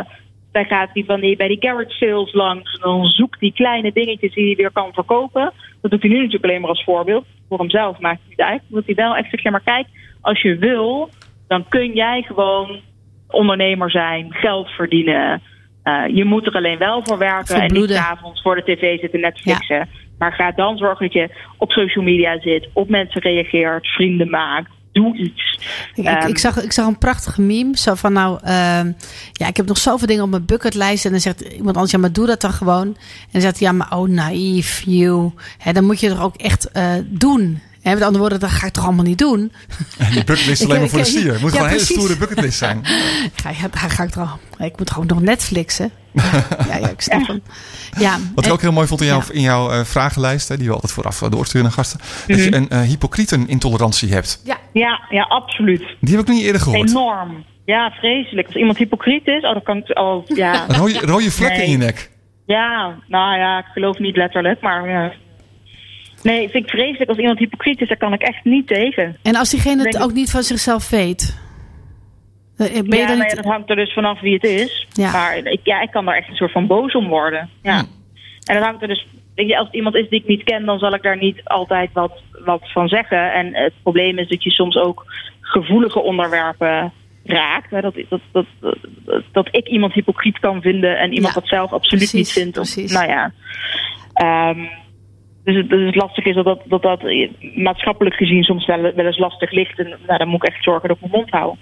[0.52, 2.74] daar gaat hij van die, bij die garage sales langs.
[2.74, 5.54] En dan zoekt hij kleine dingetjes die hij weer kan verkopen.
[5.82, 7.26] Dat doet hij nu natuurlijk alleen maar als voorbeeld.
[7.50, 8.62] Voor hemzelf maakt het niet uit.
[8.68, 9.88] Dat hij wel echt zegt, ja maar kijk,
[10.22, 11.10] als je wil,
[11.48, 12.80] dan kun jij gewoon
[13.28, 15.42] ondernemer zijn, geld verdienen.
[15.84, 19.20] Eh, je moet er alleen wel voor werken en niet s'avonds voor de tv zitten
[19.20, 19.90] Netflixen.
[20.18, 24.72] Maar ga dan zorgen dat je op social media zit, op mensen reageert, vrienden maakt.
[24.92, 25.58] Doe iets.
[25.94, 27.78] Ik, ik, Ehm, ik zag, ik zag een prachtige meme.
[27.78, 28.92] Zo van nou, ehm,
[29.32, 31.06] ja, ik heb nog zoveel dingen op mijn bucketlijst.
[31.06, 32.88] En dan zegt iemand anders, ja, maar doe dat dan gewoon.
[32.88, 35.32] En dan zegt hij, ja, maar oh, naïef, you.
[35.58, 37.62] Hè, dan moet je er ook echt eh, doen.
[37.82, 39.52] Hè, met andere woorden, dat ga ik toch allemaal niet doen.
[39.98, 41.32] En die bucketlist Ik- alleen maar ik- voor de stier.
[41.32, 42.86] Het moet ja, gewoon een hele stoere bucketlist zijn.
[43.42, 45.92] Ga, ja, daar ga ik toch Ik moet ook nog Netflixen.
[46.70, 47.42] ja, ja, ik snap hem.
[47.98, 49.34] Ja, Wat ik en- ook heel mooi vond in jouw, Ja.
[49.34, 52.46] in jouw eh, vragenlijst, hè, die we altijd vooraf eh, doorsturen naar gasten, dat Mhm.
[52.46, 54.42] je een eh hypocrietenintolerantie hebt.
[54.44, 55.80] Ja, ja, absoluut.
[56.00, 56.90] Die heb ik nog niet eerder gehoord.
[56.90, 57.46] Enorm.
[57.66, 58.48] Ja, vreselijk.
[58.48, 59.98] Als iemand hypocriet is, oh, dan kan ik.
[60.00, 60.66] Oh, ja.
[60.68, 61.66] Rode, rode vlekken Nee.
[61.66, 62.12] in je nek.
[62.46, 65.12] Ja, nou ja, ik geloof niet letterlijk, maar ja.
[66.24, 67.10] Nee, vind ik vreselijk.
[67.10, 69.18] Als iemand hypocriet is, daar kan ik echt niet tegen.
[69.24, 71.38] En als diegene het ik- ook niet van zichzelf weet.
[72.58, 74.88] eh, Ben je ja, dan nou ja, dat hangt er dus vanaf wie het is.
[74.94, 75.12] Ja.
[75.12, 77.50] Maar ik, ja, ik kan daar echt een soort van boos om worden.
[77.62, 77.78] Ja.
[78.44, 79.08] En dat hangt er dus...
[79.36, 81.42] Weet je, als het iemand is die ik niet ken, dan zal ik daar niet
[81.44, 83.34] altijd wat, wat van zeggen.
[83.34, 85.06] En het probleem is dat je soms ook
[85.42, 86.92] gevoelige onderwerpen
[87.24, 87.72] raakt.
[87.72, 88.46] Hè, Dat, dat, dat,
[89.06, 92.44] dat, dat ik iemand hypocriet kan vinden en iemand Ja, dat zelf absoluut precies, niet
[92.44, 92.58] vindt.
[92.58, 92.92] Of, precies.
[92.92, 93.32] nou ja.
[94.14, 94.60] Ehm,
[95.44, 97.02] dus, het, dus het lastige is dat dat, dat dat
[97.56, 99.80] maatschappelijk gezien soms wel, wel eens lastig ligt.
[99.80, 101.56] En nou, dan moet ik echt zorgen dat ik mijn mond hou.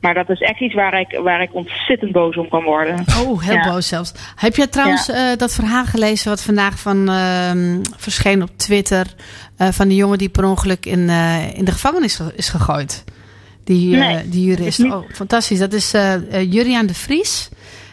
[0.00, 3.04] Maar dat is echt iets waar ik, waar ik ontzettend boos om kan worden.
[3.26, 3.70] Oh, heel Ja.
[3.72, 4.12] boos zelfs.
[4.36, 9.06] Heb jij trouwens eh, dat verhaal gelezen wat vandaag van ehm, verscheen op Twitter
[9.56, 13.04] eh, van die jongen die per ongeluk in, eh, in de gevangenis ge- is gegooid?
[13.64, 14.78] Die, eh, Nee, die jurist.
[14.78, 15.58] niet- Oh, fantastisch.
[15.58, 17.48] Dat is eh eh, Juriaan de Vries.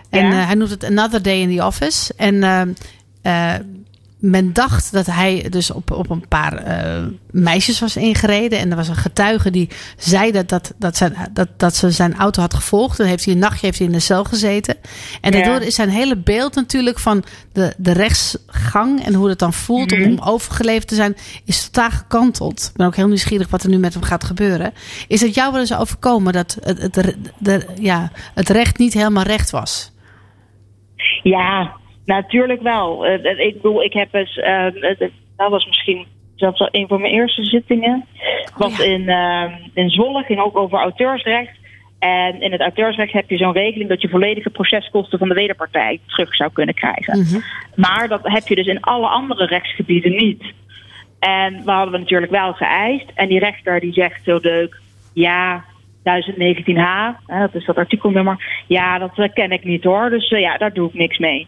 [0.09, 0.31] En Ja.
[0.39, 2.13] eh, hij noemt het Another Day in the Office.
[2.17, 2.69] En ehm,
[3.21, 3.53] eh,
[4.29, 8.59] men dacht dat hij dus op, op een paar eh, meisjes was ingereden.
[8.59, 12.15] En er was een getuige die zei dat, dat, dat, zijn, dat, dat ze zijn
[12.15, 12.97] auto had gevolgd.
[12.97, 14.75] Dan heeft hij een nachtje heeft hij in de cel gezeten.
[15.21, 15.37] En Ja.
[15.43, 19.91] daardoor is zijn hele beeld natuurlijk van de, de rechtsgang en hoe het dan voelt
[19.91, 20.09] om, Mhm.
[20.09, 21.15] om overgeleverd te zijn,
[21.45, 22.65] is totaal gekanteld.
[22.71, 24.73] Ik ben ook heel nieuwsgierig wat er nu met hem gaat gebeuren.
[25.07, 29.23] Is het jou wel eens overkomen dat het, het, de, ja, het recht niet helemaal
[29.23, 29.91] recht was?
[31.23, 31.71] Ja,
[32.05, 33.05] natuurlijk wel.
[33.05, 36.87] Eh, eh, ik bedoel, ik heb eens, eh, eh, dat was misschien zelfs al een
[36.87, 38.05] van mijn eerste zittingen.
[38.57, 41.57] Was in, eh, in Zwolle, ging ook over auteursrecht.
[41.99, 45.99] En in het auteursrecht heb je zo'n regeling dat je volledige proceskosten van de wederpartij
[46.05, 47.19] terug zou kunnen krijgen.
[47.19, 47.39] Mhm.
[47.75, 50.43] Maar dat heb je dus in alle andere rechtsgebieden niet.
[51.19, 53.11] En we hadden we natuurlijk wel geëist.
[53.15, 54.79] En die rechter die zegt zo leuk,
[55.13, 55.63] ja,
[56.03, 58.63] 1019H, hè, dat is dat artikelnummer.
[58.67, 60.09] Ja, dat eh, ken ik niet hoor.
[60.09, 61.47] Dus ja, daar doe ik niks mee.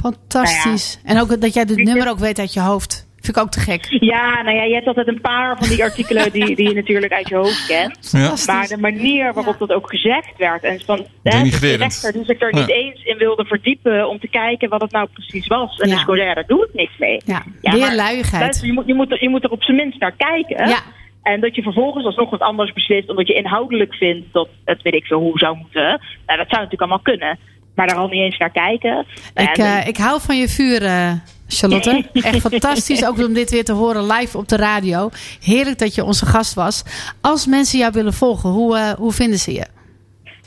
[0.00, 1.00] Fantastisch.
[1.04, 3.06] En ook dat jij het nummer ook weet uit je hoofd.
[3.20, 3.86] Vind ik ook te gek.
[4.00, 7.12] Ja, nou ja, je hebt altijd een paar van die artikelen die, die je natuurlijk
[7.12, 8.08] uit je hoofd kent.
[8.12, 8.34] Ja.
[8.46, 10.62] Maar de manier waarop dat ook gezegd werd.
[10.62, 12.60] En van hè, de rechter die zich er Ja.
[12.60, 15.76] niet eens in wilde verdiepen om te kijken wat het nou precies was.
[15.78, 15.94] En Ja.
[15.94, 17.20] dus gewoon, ja, daar doe ik niks mee.
[17.24, 18.42] Ja, Ja, weer luiigheid.
[18.42, 20.68] luister, je, moet, je, moet er, je moet er op zijn minst naar kijken.
[20.68, 20.78] Ja.
[21.22, 24.94] En dat je vervolgens alsnog wat anders beslist, omdat je inhoudelijk vindt dat het weet
[24.94, 25.82] ik veel hoe zou moeten.
[25.82, 27.38] Nou, dat zou natuurlijk allemaal kunnen.
[27.78, 29.06] Maar daar al niet eens naar kijken.
[29.34, 31.10] Ik, En- eh, ik hou van je vuur, eh,
[31.48, 32.04] Charlotte.
[32.12, 35.10] Echt fantastisch ook om dit weer te horen live op de radio.
[35.42, 36.82] Heerlijk dat je onze gast was.
[37.20, 39.66] Als mensen jou willen volgen, hoe, eh, hoe vinden ze je?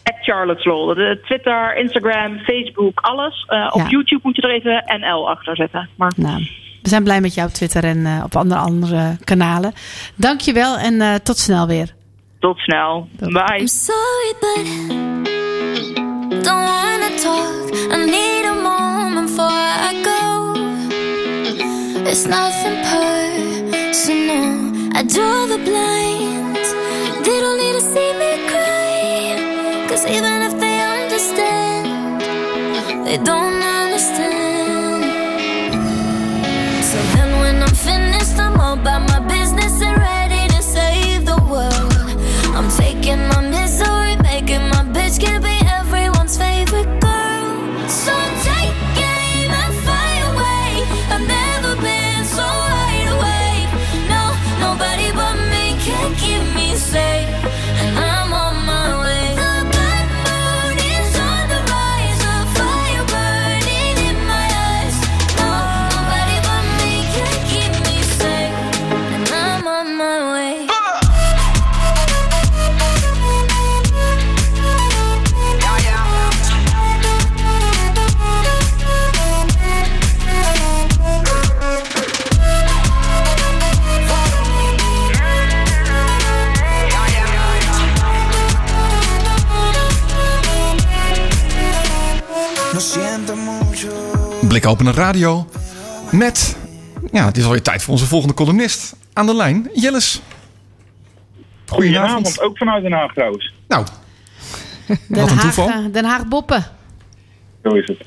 [0.04, 0.86] At Charlotte Slol.
[0.96, 3.46] De Twitter, Instagram, Facebook, alles.
[3.48, 3.88] Eh, op Ja.
[3.90, 5.90] YouTube moet je er even NL achter zetten.
[5.98, 6.48] Maar Nou,
[6.82, 9.74] we zijn blij met jou op Twitter en op andere, andere kanalen.
[10.16, 11.94] Dankjewel en eh, tot snel weer.
[12.40, 13.08] tot snel.
[13.20, 13.58] Bye.
[13.60, 14.66] I'm sorry, but
[16.30, 16.91] don't wanna
[17.22, 17.70] talk.
[17.94, 20.22] I need a moment before I go.
[22.10, 24.50] It's nothing personal.
[24.98, 26.70] I draw the blinds.
[27.26, 29.86] They don't need to see me cry.
[29.88, 31.86] Cause even if they understand,
[33.06, 33.61] they don't
[94.52, 95.48] Blik openen radio.
[96.12, 96.58] Met,
[97.12, 98.96] ja, het is alweer tijd voor onze volgende columnist.
[99.14, 100.22] Aan de lijn, Jillis.
[101.68, 103.54] Goedenavond, ook vanuit Den Haag trouwens.
[103.68, 103.86] Nou,
[104.88, 105.70] Den Wat een Haag, toeval.
[105.70, 106.66] eh, Den Haag Boppen.
[107.64, 107.98] Zo is het.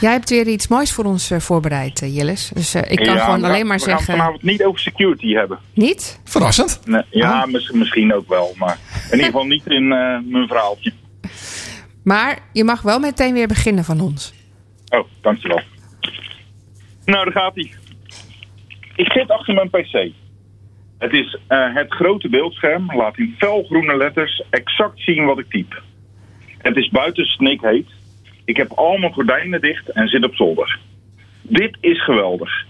[0.00, 2.50] Jij hebt weer iets moois voor ons eh, voorbereid, eh, Jillis.
[2.54, 4.14] Dus ik kan Ja, gewoon alleen maar we gaan het zeggen...
[4.16, 5.58] vanavond niet over security hebben.
[5.74, 6.18] Niet?
[6.24, 6.80] verrassend.
[6.84, 7.52] Nee, ja, Oh.
[7.52, 10.92] mis- misschien ook wel, maar in ieder geval niet in mijn verhaaltje.
[12.04, 14.32] Maar je mag wel meteen weer beginnen van ons.
[14.90, 15.60] Oh, dankjewel.
[17.04, 17.72] Nou, daar gaat hij.
[18.96, 20.12] Ik zit achter mijn pc.
[20.98, 25.82] Het is eh, het grote beeldscherm, laat in felgroene letters exact zien wat ik typ.
[26.58, 27.88] Het is buiten snikheet.
[28.44, 30.78] Ik heb al mijn gordijnen dicht en zit op zolder.
[31.42, 32.66] Dit is geweldig.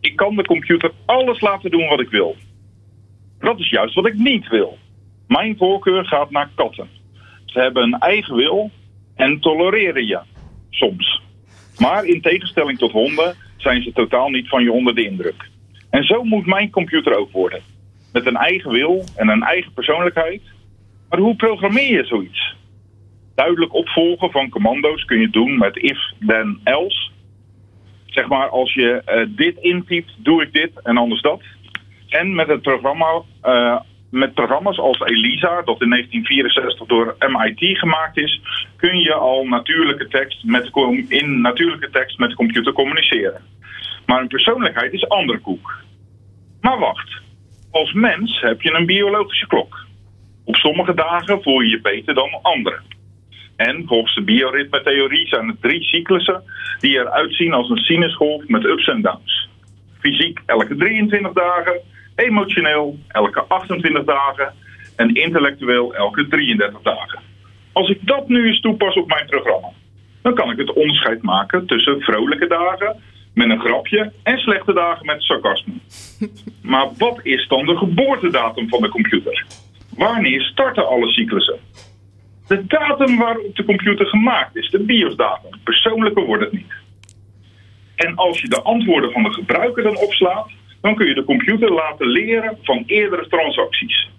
[0.00, 2.36] Ik kan de computer alles laten doen wat ik wil.
[3.38, 4.78] Dat is juist wat ik niet wil.
[5.26, 6.88] Mijn voorkeur gaat naar katten.
[7.44, 8.70] Ze hebben een eigen wil
[9.14, 10.20] en tolereren je.
[10.70, 11.22] Soms.
[11.80, 15.48] Maar in tegenstelling tot honden zijn ze totaal niet van je onder de indruk.
[15.90, 17.60] En zo moet mijn computer ook worden.
[18.12, 20.42] Met een eigen wil en een eigen persoonlijkheid.
[21.08, 22.54] Maar hoe programmeer je zoiets?
[23.34, 27.10] Duidelijk opvolgen van commando's kun je doen met if, then, else.
[28.06, 31.42] Zeg maar, als je eh, dit intypt, doe ik dit en anders dat.
[32.08, 38.16] En met het programma, eh, met programma's als ELISA, dat in 1964 door MIT gemaakt
[38.16, 38.40] is,
[38.76, 40.70] kun je al natuurlijke tekst met,
[41.08, 43.42] in natuurlijke tekst met de computer communiceren.
[44.06, 45.78] Maar een persoonlijkheid is andere koek.
[46.60, 47.20] Maar wacht,
[47.70, 49.86] als mens heb je een biologische klok.
[50.44, 52.80] Op sommige dagen voel je je beter dan andere.
[53.56, 56.42] En volgens de bioritmetheorie zijn er drie cyclussen
[56.78, 59.48] die eruit zien als een sinusgolf met ups en downs.
[59.98, 61.80] Fysiek elke 23 dagen,
[62.20, 64.54] emotioneel elke 28 dagen
[64.96, 67.20] en intellectueel elke 33 dagen.
[67.72, 69.68] Als ik dat nu eens toepas op mijn programma,
[70.22, 72.96] dan kan ik het onderscheid maken tussen vrolijke dagen
[73.34, 75.72] met een grapje en slechte dagen met sarcasme.
[76.62, 79.46] Maar wat is dan de geboortedatum van de computer?
[79.96, 81.58] Wanneer starten alle cyclussen?
[82.46, 85.50] De datum waarop de computer gemaakt is, de BIOS-datum.
[85.64, 86.72] Persoonlijker wordt het niet.
[87.96, 90.50] En als je de antwoorden van de gebruiker dan opslaat,
[90.80, 94.10] dan kun je de computer laten leren van eerdere transacties.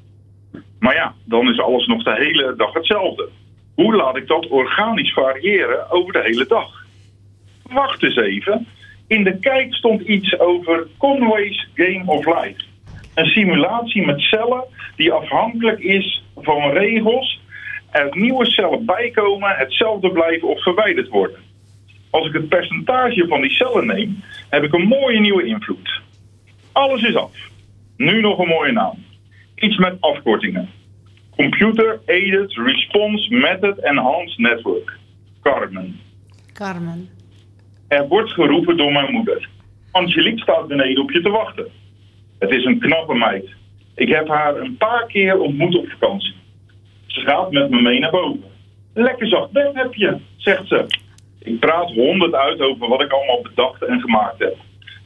[0.79, 3.29] Maar ja, dan is alles nog de hele dag hetzelfde.
[3.75, 6.85] Hoe laat ik dat organisch variëren over de hele dag?
[7.63, 8.67] Wacht eens even.
[9.07, 12.61] In de kijk stond iets over Conway's Game of Life.
[13.15, 14.63] Een simulatie met cellen
[14.95, 17.41] die afhankelijk is van regels.
[17.91, 21.39] Er nieuwe cellen bijkomen, hetzelfde blijven of verwijderd worden.
[22.09, 26.00] Als ik het percentage van die cellen neem, heb ik een mooie nieuwe invloed.
[26.71, 27.31] Alles is af.
[27.97, 28.95] Nu nog een mooie naam.
[29.55, 30.69] Iets met afkortingen.
[31.35, 34.97] Computer Aided Response Method Enhanced Network.
[35.41, 35.99] Carmen.
[36.53, 37.09] Carmen.
[37.87, 39.49] Er wordt geroepen door mijn moeder.
[39.91, 41.67] Angelique staat beneden op je te wachten.
[42.39, 43.49] Het is een knappe meid.
[43.95, 46.33] Ik heb haar een paar keer ontmoet op vakantie.
[47.05, 48.43] Ze gaat met me mee naar boven.
[48.93, 50.85] Lekker zacht bed heb je, zegt ze.
[51.39, 54.55] Ik praat honderd uit over wat ik allemaal bedacht en gemaakt heb.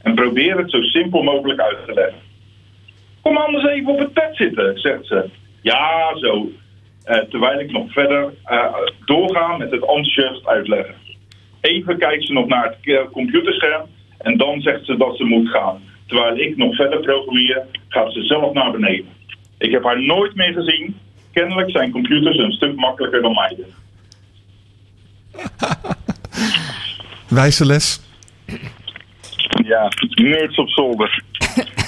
[0.06, 2.20] En probeer het zo simpel mogelijk uit te leggen.
[3.22, 5.28] Kom anders even op het bed zitten, zegt ze.
[5.60, 6.50] Ja, zo.
[7.04, 10.94] Eh, terwijl ik nog verder eh, doorga met het enthousiast uitleggen.
[11.60, 13.82] Even kijkt ze nog naar het eh, computerscherm
[14.18, 15.80] en dan zegt ze dat ze moet gaan.
[16.06, 19.08] Terwijl ik nog verder programmeer, gaat ze zelf naar beneden.
[19.58, 20.96] Ik heb haar nooit meer gezien.
[21.32, 23.56] Kennelijk zijn computers een stuk makkelijker dan mij.
[27.38, 28.05] Wijze les.
[29.66, 31.22] Ja, nerds op zolder.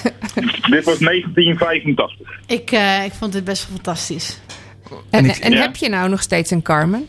[0.70, 2.40] Dit was 1985.
[2.46, 4.40] Ik, eh, ik vond dit best wel fantastisch.
[5.10, 5.60] En, ik- en ja.
[5.60, 7.06] heb je nou nog steeds een Carmen?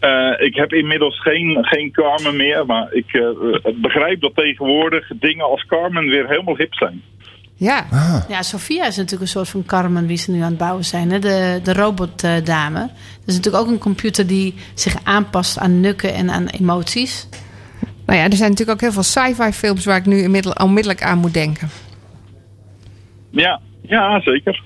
[0.00, 5.44] Eh, ik heb inmiddels geen, geen Carmen meer, maar ik eh, begrijp dat tegenwoordig dingen
[5.44, 7.02] als Carmen weer helemaal hip zijn.
[7.54, 7.86] Ja.
[8.28, 11.10] Ja, Sophia is natuurlijk een soort van Carmen wie ze nu aan het bouwen zijn.
[11.10, 11.18] Hè?
[11.18, 12.78] De, de robotdame.
[12.80, 17.28] Dat is natuurlijk ook een computer die zich aanpast aan nukken en aan emoties.
[18.10, 21.02] Nou ja, er zijn natuurlijk ook heel veel sci-fi films waar ik nu inmiddel- onmiddellijk
[21.02, 21.68] aan moet denken.
[23.30, 24.62] Ja, ja zeker.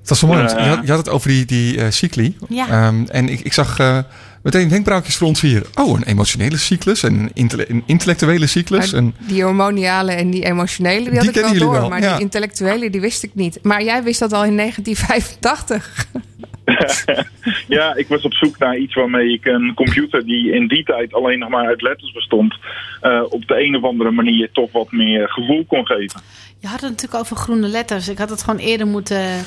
[0.00, 0.40] Het was zo mooi.
[0.44, 0.64] Eh.
[0.64, 2.36] je, had, je had het over die, die eh, cycli.
[2.48, 2.68] Ja.
[2.68, 3.98] Ehm, en ik, ik zag eh,
[4.42, 5.66] meteen denkbraakjes voor ons hier.
[5.74, 8.90] Oh, een emotionele cyclus en een, intelle- een intellectuele cyclus.
[8.92, 11.72] Maar En, die hormoniale en die emotionele, die, Die had ik wel door.
[11.72, 12.12] wel, maar ja.
[12.14, 13.58] die intellectuele, die wist ik niet.
[13.62, 16.06] Maar jij wist dat al in 1985.
[17.76, 21.14] ja, ik was op zoek naar iets waarmee ik een computer die in die tijd
[21.14, 22.54] alleen nog maar uit letters bestond,
[23.00, 26.20] eh, op de een of andere manier toch wat meer gevoel kon geven.
[26.58, 28.08] Je had het natuurlijk over groene letters.
[28.08, 29.44] Ik had het gewoon eerder moeten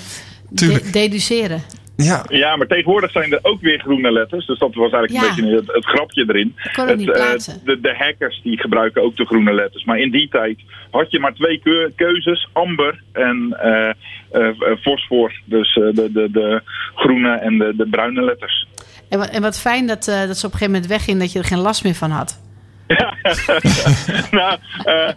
[0.49, 0.93] de- Tuurlijk.
[0.93, 1.61] deduceren.
[2.03, 2.25] Ja.
[2.27, 4.45] ja, maar tegenwoordig zijn er ook weer groene letters.
[4.45, 5.29] Dus dat was eigenlijk Ja.
[5.29, 6.55] een beetje het, het grapje erin.
[6.71, 7.31] het niet eh,
[7.65, 9.83] de, de hackers die gebruiken ook de groene letters.
[9.85, 10.59] Maar in die tijd
[10.91, 12.49] had je maar twee keu- keuzes.
[12.53, 13.89] Amber en eh
[14.31, 14.49] eh,
[14.81, 15.41] fosfor.
[15.45, 16.61] Dus eh, de, de, de
[16.95, 18.67] groene en de, de bruine letters.
[19.09, 21.31] En wat, en wat fijn dat, eh, dat ze op een gegeven moment wegging dat
[21.31, 22.41] je er geen last meer van had.
[24.31, 25.09] nou, eh,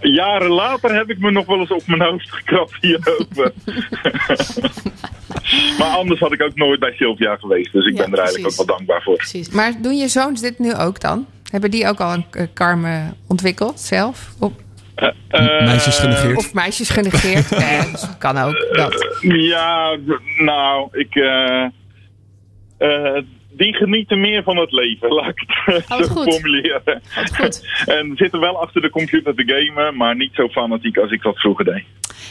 [0.00, 3.52] jaren later heb ik me nog wel eens op mijn hoofd gekrapt hierover.
[5.78, 7.72] maar anders had ik ook nooit bij Sylvia geweest.
[7.72, 8.60] Dus ik Ja, ben er eigenlijk precies.
[8.60, 9.24] ook wel dankbaar voor.
[9.52, 11.26] Maar doen je zoons dit nu ook dan?
[11.50, 14.32] Hebben die ook al een eh, Carmen ontwikkeld zelf?
[14.38, 14.52] Of,
[15.64, 16.36] meisjes genegeerd.
[16.36, 17.52] of meisjes genegeerd?
[17.62, 18.68] Eh, dat kan ook.
[18.72, 19.16] Dat.
[19.20, 19.96] Ja,
[20.38, 21.14] nou, ik.
[23.50, 26.34] Die genieten meer van het leven, laat ik het wat zo goed.
[26.34, 26.82] formuleren.
[27.98, 31.38] en zitten wel achter de computer te gamen, maar niet zo fanatiek als ik dat
[31.38, 31.84] vroeger deed.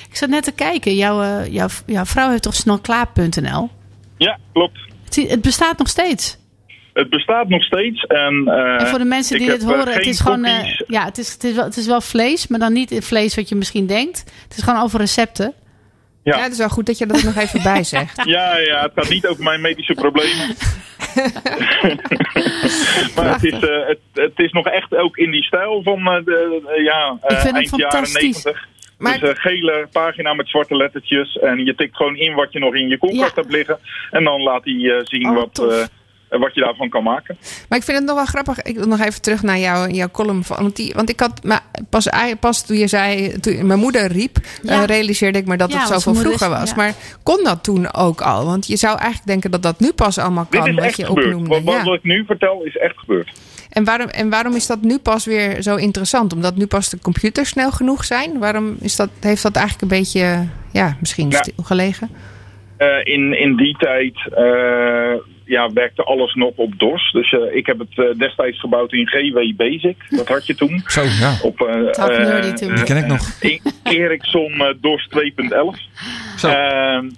[0.10, 0.96] Ik zat net te kijken.
[0.96, 3.70] Jouw, eh, jouw, jouw vrouw heeft toch snelklaar.nl?
[4.18, 4.80] Ja, klopt.
[5.06, 6.38] Het, het bestaat nog steeds.
[6.94, 8.04] Het bestaat nog steeds.
[8.04, 10.44] En, eh, en voor de mensen die dit eh, horen, het is gewoon.
[10.44, 10.84] cookies.
[10.88, 13.36] ja, het is, het, is wel, het is wel vlees, maar dan niet het vlees
[13.36, 14.20] wat je misschien denkt.
[14.48, 15.54] Het is gewoon over recepten.
[16.24, 16.38] Ja.
[16.40, 18.26] het is wel goed dat je dat nog even bij zegt.
[18.36, 20.56] Ja, ja, het gaat niet over mijn medische problemen.
[23.16, 26.26] maar het is, eh, het, het is nog echt ook in die stijl van eh,
[26.26, 28.44] de, eh, ja, Ik vind het eind jaren fantastisch.
[28.44, 28.68] 90.
[28.98, 31.38] Maar- Dus een gele pagina met zwarte lettertjes.
[31.40, 33.80] En je tikt gewoon in wat je nog in je koelkast hebt liggen.
[34.12, 35.90] En dan laat hij zien Oh, wat,
[36.30, 37.38] wat je daarvan kan maken.
[37.70, 38.62] Maar ik vind het nog wel grappig.
[38.62, 40.44] Ik wil nog even terug naar jouw, jouw column.
[40.44, 42.08] Van, want, die, want ik had maar pas,
[42.40, 44.74] pas toen je zei, toen mijn moeder riep, Ja.
[44.82, 46.70] eh, realiseerde ik me dat Ja, het zoveel vroeger was.
[46.70, 46.76] ja.
[46.76, 48.46] Maar kon dat toen ook al?
[48.46, 50.98] Want je zou eigenlijk denken dat dat nu pas allemaal Dit kan, is wat echt
[50.98, 51.26] je gebeurd.
[51.28, 51.50] opnoemde.
[51.50, 51.84] Wat, wat, Ja.
[51.84, 53.32] wat ik nu vertel is echt gebeurd.
[53.70, 56.34] En, waarom, en waarom is dat nu pas weer zo interessant?
[56.34, 58.40] Omdat nu pas de computers snel genoeg zijn?
[58.40, 61.44] Waarom is dat, heeft dat eigenlijk een beetje, ja, misschien Ja.
[61.44, 62.10] stilgelegen?
[62.78, 65.14] Eh, in, in die tijd eh,
[65.50, 67.12] ja, werkte alles nog op DOS.
[67.12, 69.98] Dus eh, ik heb het eh, destijds gebouwd in GW Basic.
[70.10, 70.82] Dat had je toen.
[70.86, 71.38] Zo, ja.
[71.44, 72.76] Op, eh, Top eh, toen.
[72.76, 73.22] Die ken ik nog.
[73.84, 76.38] Ericsson eh, DOS 2.11.
[76.38, 76.48] Zo.
[76.48, 77.10] Ehm,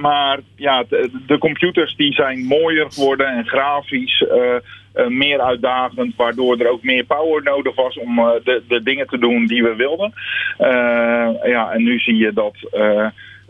[0.00, 4.56] maar ja, de, de computers die zijn mooier geworden en grafisch eh,
[4.98, 9.06] eh, meer uitdagend, waardoor er ook meer power nodig was om eh, de, de dingen
[9.06, 10.12] te doen die we wilden.
[10.58, 12.56] Eh, ja, en nu zie je dat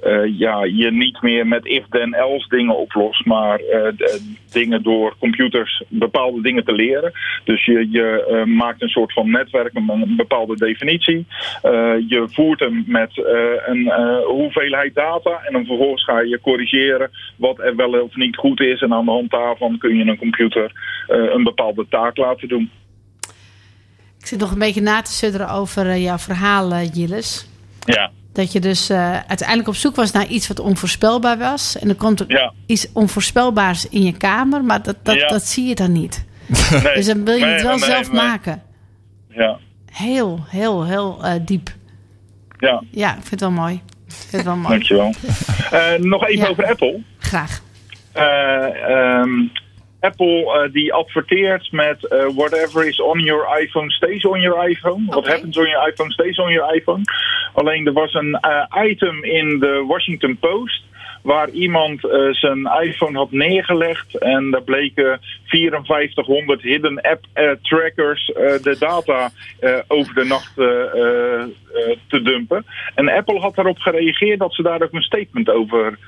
[0.03, 5.15] eh, eh, ja, je niet meer met if-then-else dingen oplost, maar eh, de- dingen door
[5.19, 7.13] computers bepaalde dingen te leren.
[7.45, 11.27] Dus je, je eh, maakt een soort van netwerk, een, een bepaalde definitie.
[11.63, 11.73] Eh,
[12.09, 13.35] je voert hem met eh,
[13.67, 18.37] een eh, hoeveelheid data en dan vervolgens ga je corrigeren wat er wel of niet
[18.37, 18.81] goed is.
[18.81, 20.73] En aan de hand daarvan kun je een computer
[21.07, 22.71] eh, een bepaalde taak laten doen.
[24.21, 27.49] Ik zit nog een beetje na te sudderen over eh, jouw verhaal, eh, Gilles.
[27.87, 31.79] Ja, Dat je dus eh, uiteindelijk op zoek was naar iets wat onvoorspelbaar was.
[31.79, 32.53] En er komt er ja.
[32.67, 35.29] iets onvoorspelbaars in je kamer, maar dat, dat, Ja.
[35.29, 36.25] dat zie je dan niet.
[36.83, 36.95] Nee.
[36.95, 38.63] Dus dan wil je Nee, het wel nee, zelf maken.
[39.31, 39.59] Ja,
[39.93, 41.71] Heel, heel, heel eh, diep.
[42.59, 42.83] ja.
[42.91, 43.75] Ja, ik vind het wel mooi.
[44.07, 44.69] Ik vind het wel mooi.
[44.69, 45.13] dankjewel.
[45.71, 46.51] Eh, nog even Ja.
[46.51, 47.01] over Apple.
[47.19, 47.61] Graag.
[48.13, 49.31] Eh, ehm,
[50.01, 51.97] Apple die adverteert met
[52.35, 55.05] whatever is on your iPhone stays on your iPhone.
[55.07, 57.03] What happens on your iPhone stays on your iPhone.
[57.59, 60.83] Alleen er was een eh, item in de Washington Post
[61.23, 68.27] waar iemand eh, zijn iPhone had neergelegd en daar bleken 5400 hidden app eh, trackers
[68.63, 69.31] de data
[69.89, 70.55] over de nacht
[72.09, 72.65] te dumpen.
[72.95, 75.99] En Apple had daarop gereageerd dat ze daar ook een statement over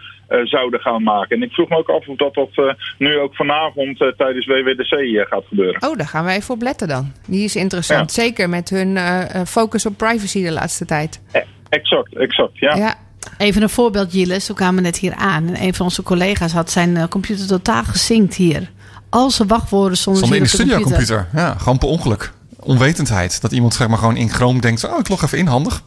[0.44, 1.36] zouden gaan maken.
[1.36, 4.46] En ik vroeg me ook af of dat, dat eh, nu ook vanavond eh, tijdens
[4.46, 5.82] WWDC eh, gaat gebeuren.
[5.88, 7.12] Oh, daar gaan wij even op letten dan.
[7.26, 8.12] Die is interessant.
[8.12, 11.20] Zeker met hun eh, eh, focus op privacy de laatste tijd.
[11.32, 12.74] Eh, exact, exact, ja.
[12.76, 12.94] Ja.
[13.38, 14.48] Even een voorbeeld, Gilles.
[14.48, 15.48] We kwamen net hier aan.
[15.48, 18.70] En een van onze collega's had zijn eh, computer totaal gezinkt hier.
[19.10, 20.84] Al zijn wachtwoorden stonden Zonder in de de computer.
[20.86, 21.40] studiocomputer.
[21.40, 22.32] Ja, gewoon per ongeluk.
[22.60, 23.40] Onwetendheid.
[23.40, 24.84] Dat iemand zeg maar gewoon in Chrome denkt...
[24.88, 25.82] oh, ik log even in, handig.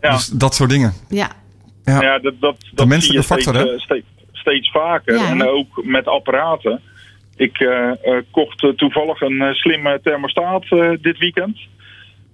[0.00, 0.10] Ja.
[0.14, 0.92] Dus dat soort dingen.
[1.08, 1.28] Ja.
[1.84, 2.02] Ja.
[2.02, 3.74] Ja, dat, dat, dat menselijke zie je factor, steeds, hè?
[3.76, 5.14] eh, steeds, steeds vaker.
[5.16, 6.80] Ja, en ook met apparaten.
[7.36, 11.58] Ik eh, eh, kocht toevallig een slimme thermostaat eh, dit weekend.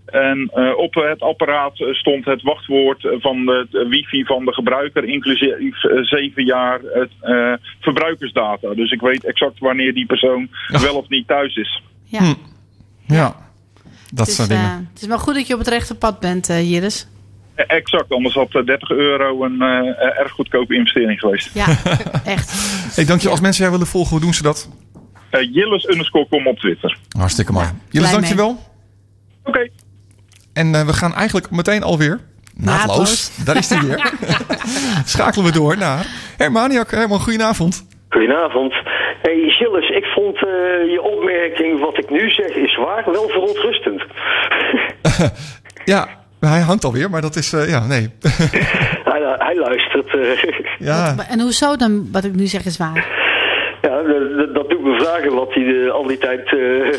[0.07, 5.81] En eh, op het apparaat stond het wachtwoord van de, wifi van de gebruiker, inclusief
[6.03, 8.75] zeven jaar het, eh, verbruikersdata.
[8.75, 11.83] Dus ik weet exact wanneer die persoon wel of niet thuis is.
[12.05, 12.19] Ja.
[12.19, 12.35] Hm.
[13.07, 13.37] Ja,
[14.11, 14.89] dat Het is, soort dingen.
[14.93, 17.09] het is wel goed dat je op het rechte pad bent, Jiris.
[17.67, 21.55] Eh, Exact, anders had eh, 30 euro een eh, erg goedkope investering geweest.
[21.55, 21.67] Ja,
[22.25, 22.53] echt.
[22.95, 23.29] Hey, dank je.
[23.29, 24.69] Als mensen jij willen volgen, hoe doen ze dat?
[25.31, 26.97] Eh Jillis underscore kom op Twitter.
[27.19, 27.67] Hartstikke mooi.
[27.67, 28.59] Jullie blij dank je wel.
[29.45, 29.69] Oké.
[30.53, 32.21] En eh, we gaan eigenlijk meteen alweer...
[32.55, 32.87] Naadloos.
[32.87, 33.45] Naadloos.
[33.45, 34.13] Daar is hij weer.
[35.05, 36.07] Schakelen we door naar
[36.37, 36.91] Hermaniak.
[36.91, 37.87] Herman, goedenavond.
[38.09, 38.73] Goedenavond.
[39.23, 40.43] Hey Gilles, ik vond eh,
[40.93, 44.03] je opmerking, wat ik nu zeg is waar, wel verontrustend.
[45.85, 47.53] Ja, hij hangt alweer, maar dat is...
[47.53, 48.11] eh, ja, nee.
[49.13, 50.15] hij, hij luistert.
[50.15, 50.61] eh.
[50.89, 53.07] ja, En hoezo dan, wat ik nu zeg, is waar?
[53.83, 54.03] ja,
[54.55, 56.53] dat- doet me vragen wat hij de- al die tijd, eh,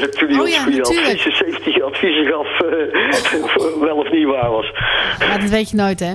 [0.10, 4.50] toen hij Oh ons ja, goede adviezen, 70 adviezen gaf, eh, wel of niet waar
[4.52, 4.72] was.
[5.20, 6.14] Maar dat weet je nooit, hè?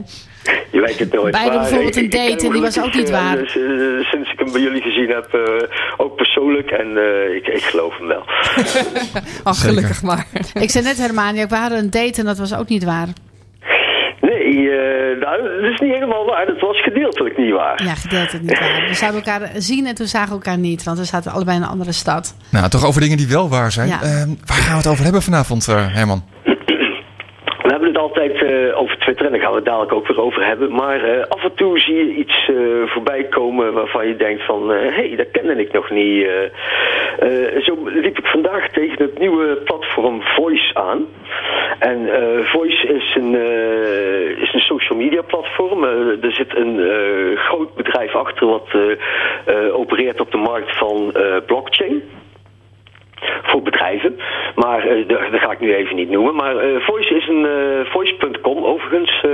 [0.70, 1.32] Je weet het nooit.
[1.34, 3.36] Wij hadden bijvoorbeeld een ik date en die was ook niet eh, waar.
[3.36, 6.70] dus, eh, sinds ik hem bij jullie gezien heb, eh, ook persoonlijk.
[6.70, 8.24] En eh, ik, ik geloof hem wel.
[9.42, 10.26] Ach, gelukkig maar.
[10.64, 13.08] Ik zei net, Hermania, we hadden een date en dat was ook niet waar.
[14.20, 16.46] Nee, eh, nou, dat is niet helemaal waar.
[16.46, 17.84] Dat was gedeeltelijk niet waar.
[17.84, 18.84] Ja, gedeeltelijk niet waar.
[18.88, 21.62] We zouden elkaar zien en toen zagen we elkaar niet, want we zaten allebei in
[21.62, 22.34] een andere stad.
[22.50, 23.88] nou, toch over dingen die wel waar zijn.
[23.88, 24.02] Ja.
[24.02, 24.10] Eh,
[24.44, 26.24] waar gaan we het over hebben vanavond, eh, Herman?
[28.06, 30.72] Altijd eh, over Twitter en daar gaan we het dadelijk ook weer over hebben.
[30.72, 34.68] Maar eh, af en toe zie je iets eh, voorbij komen waarvan je denkt van...
[34.68, 36.28] hé, hey, dat kende ik nog niet.
[37.62, 41.06] zo liep ik vandaag tegen het nieuwe platform Voice aan.
[41.78, 42.08] En
[42.44, 43.34] Voice is een,
[44.40, 45.84] is een social media platform.
[45.84, 46.80] Er zit een
[47.36, 48.68] groot bedrijf achter wat
[49.72, 51.14] opereert op de markt van
[51.46, 52.02] blockchain
[53.42, 54.16] voor bedrijven.
[54.54, 56.34] Maar eh, dat ga ik nu even niet noemen.
[56.34, 59.24] Maar eh, Voice is een eh, Voice.com overigens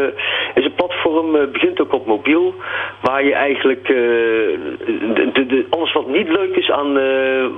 [0.54, 2.54] is een platform, begint ook op mobiel,
[3.00, 6.92] waar je eigenlijk de, de, alles wat niet leuk is aan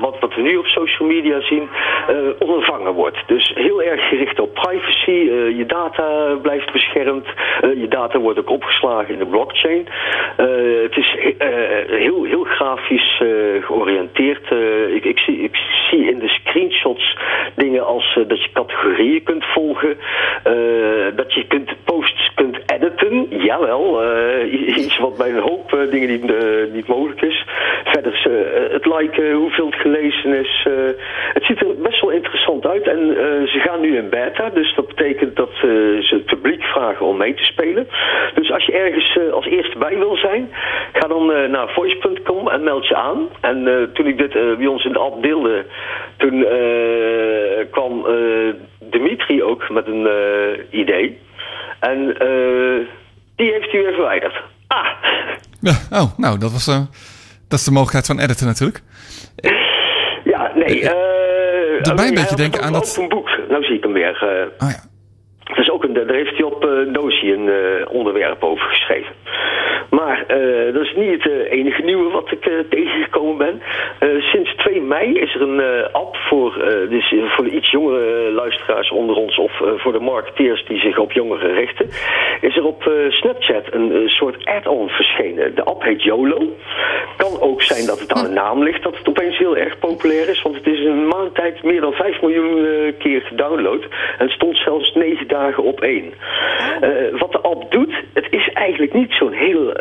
[0.01, 1.69] wat, wat we nu op social media zien,
[2.39, 3.19] ondervangen wordt.
[3.27, 5.11] Dus heel erg gericht op privacy.
[5.57, 7.27] je data blijft beschermd.
[7.61, 9.87] je data wordt ook opgeslagen in de blockchain.
[10.83, 11.17] Het is
[11.87, 13.23] heel, heel grafisch
[13.61, 14.51] georiënteerd.
[14.95, 15.57] Ik, ik, zie, ik
[15.91, 17.17] zie in de screenshots
[17.55, 19.97] dingen als eh, dat je categorieën kunt volgen.
[20.45, 23.27] eh, dat je kunt posts kunt editen.
[23.31, 26.33] Jawel, eh, iets wat bij een hoop dingen niet,
[26.73, 27.45] niet mogelijk is.
[27.85, 28.13] Verder
[28.71, 30.67] het liken, hoeveel het gelezen is.
[31.33, 32.87] het ziet er best wel interessant uit.
[32.89, 32.99] En
[33.47, 34.51] ze gaan nu in beta.
[34.51, 37.89] Dus dat betekent dat ze het publiek vragen om mee te spelen.
[38.35, 40.51] Dus als je ergens als eerste bij wil zijn,
[40.93, 43.29] ga dan naar voice.com en meld je aan.
[43.41, 45.65] En toen ik dit eh, bij ons in de app deelde,
[46.17, 48.55] toen eh, kwam eh,
[48.91, 51.19] Dimitri ook met een eh, idee.
[51.81, 52.87] En eh,
[53.37, 54.43] die heeft hij weer verwijderd.
[54.67, 54.87] Ah,
[55.61, 56.65] Ja, oh, nou, dat was...
[57.49, 58.83] dat is de mogelijkheid van editen natuurlijk.
[60.25, 60.81] ja, nee.
[61.83, 63.29] Doet mij een beetje denken aan een dat- open boek.
[63.49, 64.19] Nou zie ik hem weer.
[64.59, 64.83] Oh ja.
[65.45, 69.15] Dat is ook een, daar heeft hij op uh, een onderwerp over geschreven.
[70.15, 73.63] Maar eh, dat is niet het eh, enige nieuwe wat ik eh, tegengekomen ben.
[74.19, 76.55] Sinds 2 mei is er een app voor,
[76.89, 81.13] dus voor de iets jongere luisteraars onder ons of voor de marketeers die zich op
[81.13, 81.87] jongeren richten.
[82.41, 85.55] Is er op Snapchat een soort add-on verschenen.
[85.55, 86.57] De app heet YOLO.
[87.17, 90.29] Kan ook zijn dat het aan de naam ligt dat het opeens heel erg populair
[90.29, 90.43] is.
[90.43, 93.87] Want het is in een maand tijd meer dan 5 miljoen keer gedownload.
[94.19, 96.13] En stond zelfs 9 dagen op één.
[96.81, 99.73] Eh, wat de app doet, het is eigenlijk niet zo'n heel,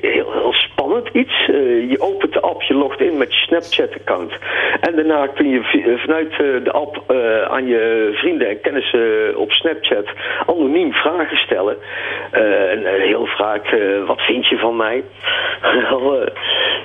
[0.00, 1.48] heel, heel spannend iets.
[1.48, 4.32] Eh, je opent de app, je logt in met je Snapchat-account.
[4.80, 9.36] En daarna kun je eh, vanuit eh, de app eh, aan je vrienden en kennissen
[9.36, 10.06] op Snapchat
[10.46, 11.76] anoniem vragen stellen.
[12.30, 15.02] Eh, en eh, heel vaak, eh, wat vind je van mij?
[15.62, 16.26] Eh,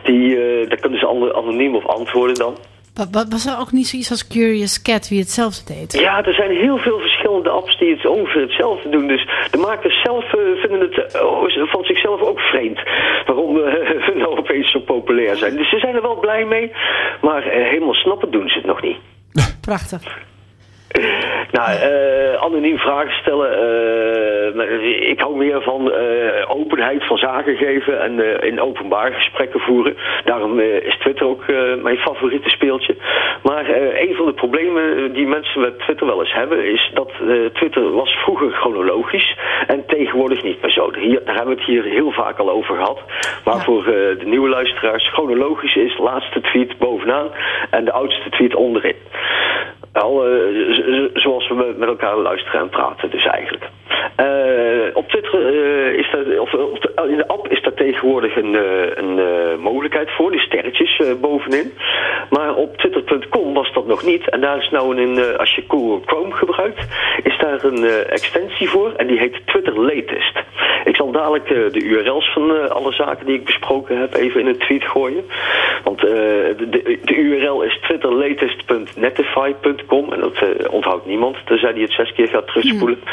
[0.04, 2.58] Die, eh, daar kunnen ze ano- anoniem op antwoorden dan.
[2.96, 5.94] Wa- wa- Was er ook niet zoiets als Curious Cat wie hetzelfde deed?
[6.00, 9.08] Ja, er zijn heel veel verschillende apps die het ongeveer hetzelfde doen.
[9.08, 12.80] Dus de makers zelf eh, vinden het eh, oh, ze- van zichzelf ook vreemd.
[13.26, 13.64] Waarom eh,
[14.08, 15.56] we nou opeens zo populair zijn.
[15.58, 16.72] Dus ze zijn er wel blij mee.
[17.22, 18.98] Maar eh, helemaal snappen doen ze het nog niet.
[19.62, 20.22] Prachtig.
[21.52, 23.52] Nou, eh, anoniem vragen stellen.
[24.60, 29.98] eh, ik hou meer van eh, openheid van zaken geven en in openbaar gesprekken voeren.
[30.26, 31.44] Daarom is Twitter ook
[31.82, 32.96] mijn favoriete speeltje.
[33.44, 33.70] Maar
[34.00, 37.12] een van de problemen die mensen met Twitter wel eens hebben, is dat
[37.54, 39.38] Twitter was vroeger chronologisch
[39.68, 40.94] en tegenwoordig niet meer zo.
[41.00, 43.00] Hier, daar hebben we het hier heel vaak al over gehad.
[43.46, 47.28] Maar voor de nieuwe luisteraars, chronologisch is de laatste tweet bovenaan
[47.70, 48.96] en de oudste tweet onderin.
[49.94, 50.24] Al,
[51.14, 53.70] zoals we met- met elkaar luisteren en praten dus eigenlijk.
[54.16, 54.26] Eh,
[54.94, 58.56] op Twitter eh, is dat, of op de- in de app is daar tegenwoordig een,
[58.56, 58.62] eh,
[58.96, 61.74] een eh, mogelijkheid voor, die sterretjes eh, bovenin.
[62.30, 64.30] Maar op twitter.com was dat nog niet.
[64.30, 66.88] En daar is nou een, eh, als je Google Chrome gebruikt,
[67.24, 70.40] is daar een eh, extensie voor en die heet Twitter Latest.
[70.86, 74.40] Ik zal dadelijk eh, de URL's van eh, alle zaken die ik besproken heb even
[74.42, 75.26] in een tweet gooien.
[75.84, 81.82] Want eh, de, de, de URL is twitterlatest.netify.com en dat eh, onthoudt niemand, tenzij hij
[81.82, 83.00] het zes keer gaat terugspoelen.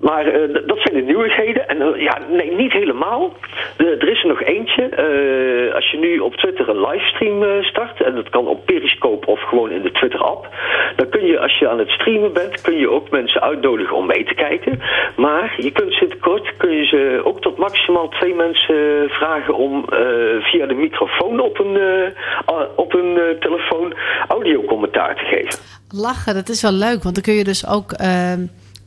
[0.00, 1.68] Maar eh, dat zijn de nieuwigheden.
[1.68, 3.32] En eh, ja, nee, niet helemaal.
[3.76, 4.82] De- er is er nog eentje.
[4.82, 9.26] Eh, als je nu op Twitter een livestream eh, start, en dat kan op Periscope
[9.26, 10.48] of gewoon in de Twitter-app,
[10.96, 14.06] dan kun je, als je aan het streamen bent, kun je ook mensen uitnodigen om
[14.06, 14.80] mee te kijken.
[15.16, 19.84] Maar je kunt sinds kort kun je ze ook tot maximaal twee mensen vragen om
[19.88, 19.98] eh,
[20.40, 23.94] via de microfoon op een, eh, op een eh, telefoon
[24.28, 25.58] audiocommentaar te geven.
[25.94, 28.40] Lachen, dat is wel leuk, want dan kun je dus ook ehm,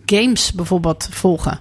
[0.05, 1.59] games bijvoorbeeld volgen.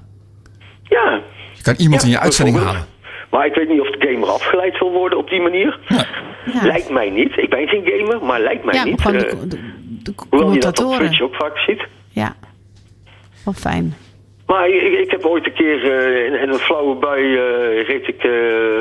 [0.82, 1.20] Ja.
[1.54, 2.86] Je kan iemand Ja, in je uitzending halen.
[3.30, 5.78] Maar ik weet niet of de gamer afgeleid wil worden op die manier.
[6.62, 7.36] Lijkt mij niet.
[7.36, 9.00] Ik ben geen gamer, maar lijkt mij Ja, niet.
[9.00, 10.94] gewoon de- Eh, de hoewel je dat op.
[10.94, 11.86] Twitch ook vaak ziet.
[12.08, 12.34] Ja,
[13.44, 13.94] wel fijn.
[14.46, 18.08] Maar ik, ik heb ooit een keer eh, in, in een flauwe bui eh, reed
[18.08, 18.32] ik eh,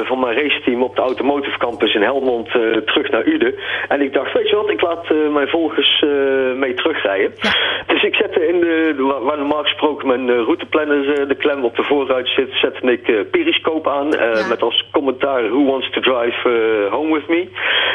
[0.03, 2.49] van mijn raceteam op de Automotive Campus in Helmond
[2.85, 3.55] terug naar Uden.
[3.87, 6.03] En ik dacht, weet je wat, ik laat mijn volgers
[6.55, 7.33] mee terugrijden.
[7.87, 12.27] Dus ik zette in de, waar normaal gesproken mijn routeplanner de klem op de voorruit
[12.27, 14.07] zit, zette ik Periscope aan.
[14.49, 16.49] Met als commentaar, who wants to drive
[16.89, 17.47] home with me?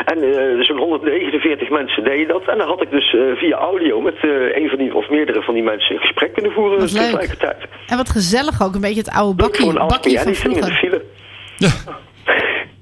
[0.04, 0.18] En
[0.64, 2.44] zo'n 149 mensen deden dat.
[2.46, 4.16] En dan had ik dus via audio met
[4.52, 8.08] een van die, of meerdere van die mensen een gesprek kunnen voeren Wat En wat
[8.10, 10.72] gezellig ook, een beetje het oude bakkie, bakkie ja, van vroeger.
[10.72, 11.02] file.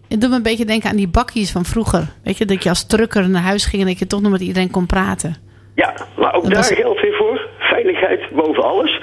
[0.08, 2.02] Het doet me een beetje denken aan die bakkies van vroeger.
[2.24, 4.40] Weet je, dat je als trucker naar huis ging en dat je toch nog met
[4.40, 5.34] iedereen kon praten.
[5.74, 7.48] Ja, maar ook Dat daar was- geldt weer voor.
[7.58, 9.00] Veiligheid boven alles.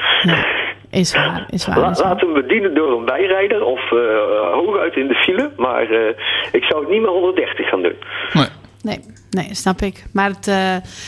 [0.89, 1.79] Is waar, is waar.
[1.79, 2.07] La- is waar.
[2.07, 3.97] laat hem bedienen door een bijrijder of eh,
[4.53, 5.51] hooguit in de file.
[5.57, 6.15] Maar eh,
[6.51, 7.95] ik zou het niet meer 130 gaan doen.
[8.33, 8.45] Nee,
[8.83, 8.99] nee,
[9.51, 10.03] snap ik.
[10.11, 10.55] Maar het, eh,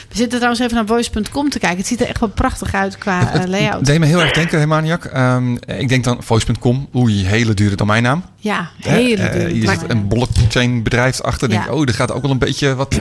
[0.09, 1.77] we zitten trouwens even naar voice.com te kijken.
[1.77, 3.85] Het ziet er echt wel prachtig uit qua Het layout.
[3.85, 5.05] deed me heel erg denken, hè, Maniak.
[5.05, 6.89] Ehm, ik denk dan voice.com.
[6.95, 8.23] Oei, hele dure domeinnaam.
[8.37, 11.49] Ja, hele eh, dure Hier zit een blockchain bedrijf achter.
[11.49, 11.67] Denk Ja.
[11.69, 12.99] ik, oh, er gaat ook wel een beetje wat...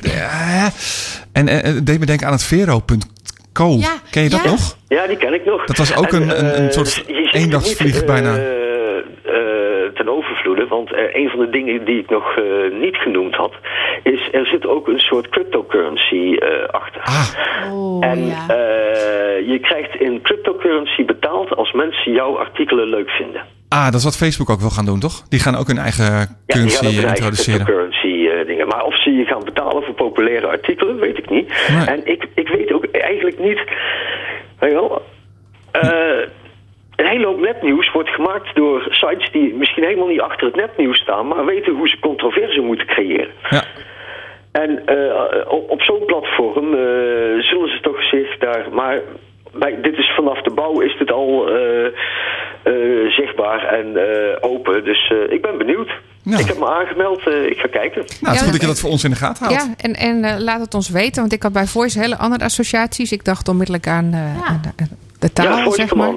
[1.32, 3.68] en eh, het deed me denken aan het vero.co.
[3.78, 4.50] Ja, Ken je dat ja.
[4.50, 4.76] nog?
[4.88, 5.64] Ja, die ken ik nog.
[5.64, 8.38] Dat was ook En, een- een- een soort het eendagsvlieg bijna.
[10.68, 12.44] Want eh, een van de dingen die ik nog eh,
[12.80, 13.52] niet genoemd had,
[14.02, 17.02] is er zit ook een soort cryptocurrency eh, achter.
[17.72, 18.48] Oh, en ja.
[18.48, 23.42] eh, je krijgt in cryptocurrency betaald als mensen jouw artikelen leuk vinden.
[23.68, 25.28] Ah, dat is wat Facebook ook wil gaan doen, toch?
[25.28, 27.64] Die gaan ook hun eigen Ja, die currency gaan ook hun eigen introduceren.
[27.64, 28.66] cryptocurrency eh, dingen.
[28.68, 31.48] Maar of ze je gaan betalen voor populaire artikelen, weet ik niet.
[31.68, 31.86] Nee.
[31.86, 33.60] En ik, ik weet ook eigenlijk niet.
[34.58, 35.02] Weet je wel,
[35.70, 36.28] eh,
[37.14, 40.98] een hele hoop nepnieuws wordt gemaakt door sites die misschien helemaal niet achter het nepnieuws
[40.98, 43.32] staan, maar weten hoe ze controverse moeten creëren.
[43.50, 43.64] Ja.
[44.52, 46.80] En eh, op, op zo'n platform eh,
[47.50, 48.66] zullen ze toch zich daar.
[48.72, 49.00] Maar
[49.52, 54.84] bij, dit is vanaf de bouw is dit al eh, eh, zichtbaar en eh, open.
[54.84, 55.90] Dus eh, ik ben benieuwd.
[56.24, 58.00] Ik heb me aangemeld, ik ga kijken.
[58.00, 59.62] Nou, het is goed dat je dat voor ons in de gaten houdt.
[59.62, 63.12] Ja, en, en laat het ons weten, want ik had bij Voice hele andere associaties.
[63.12, 64.60] Ik dacht onmiddellijk aan, eh, aan
[65.24, 66.14] de, taal, Ja, zeg maar.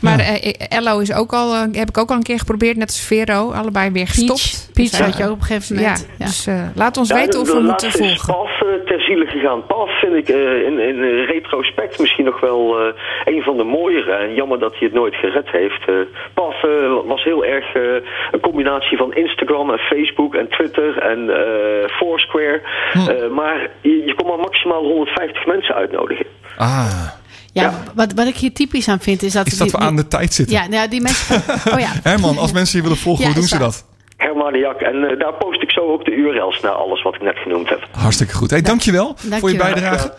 [0.00, 2.86] Maar eh, Ello is ook al, eh, heb ik ook al een keer geprobeerd, net
[2.88, 3.50] als Vero.
[3.52, 4.70] Allebei weer gestopt.
[4.72, 6.08] Peach Dus, had eh, je ook op een gegeven moment.
[6.18, 8.34] Ja, dus eh, laat ons Ja, weten of we moeten volgen.
[8.34, 9.66] Pas, eh, ter ziele gegaan.
[9.66, 12.94] Paf vind ik eh, in, in retrospect misschien nog wel eh,
[13.34, 14.12] een van de mooiere.
[14.12, 15.88] En jammer dat hij het nooit gered heeft.
[15.88, 15.94] Eh
[16.34, 16.70] Paf eh,
[17.06, 17.82] was heel erg eh,
[18.30, 22.60] een combinatie van Instagram en Facebook en Twitter en eh, Foursquare.
[22.92, 26.26] Eh, maar je, je kon maar maximaal 150 mensen uitnodigen.
[26.56, 27.08] Ah,
[27.52, 29.46] Ja, Wat, wat ik hier typisch aan vind is dat...
[29.46, 30.56] is dat die- we aan de tijd zitten.
[30.56, 31.42] Ja, nou, die mensen...
[31.72, 31.88] Oh ja.
[32.10, 33.84] Herman, als mensen je willen volgen, Ja, hoe doen ze dat?
[34.16, 34.80] Hermaniak.
[34.80, 37.68] En eh, daar post ik zo ook de URL's naar alles wat ik net genoemd
[37.68, 37.88] heb.
[37.90, 38.50] Hartstikke goed.
[38.50, 39.72] Hey, dankjewel voor je Dankjewel.
[39.72, 40.12] bijdrage.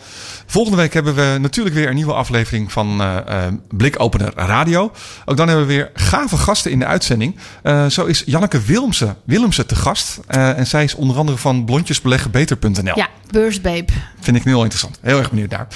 [0.46, 4.92] Volgende week hebben we natuurlijk weer een nieuwe aflevering van eh eh, Blikopener Radio.
[5.24, 7.36] Ook dan hebben we weer gave gasten in de uitzending.
[7.62, 10.20] Eh, zo is Janneke Wilmse, Willemse te gast.
[10.26, 12.96] Eh, en zij is onder andere van blondjesbeleggenbeter.nl.
[12.96, 13.84] Ja, beursbabe.
[14.20, 14.98] Vind ik al interessant.
[15.02, 15.66] Heel erg benieuwd daar.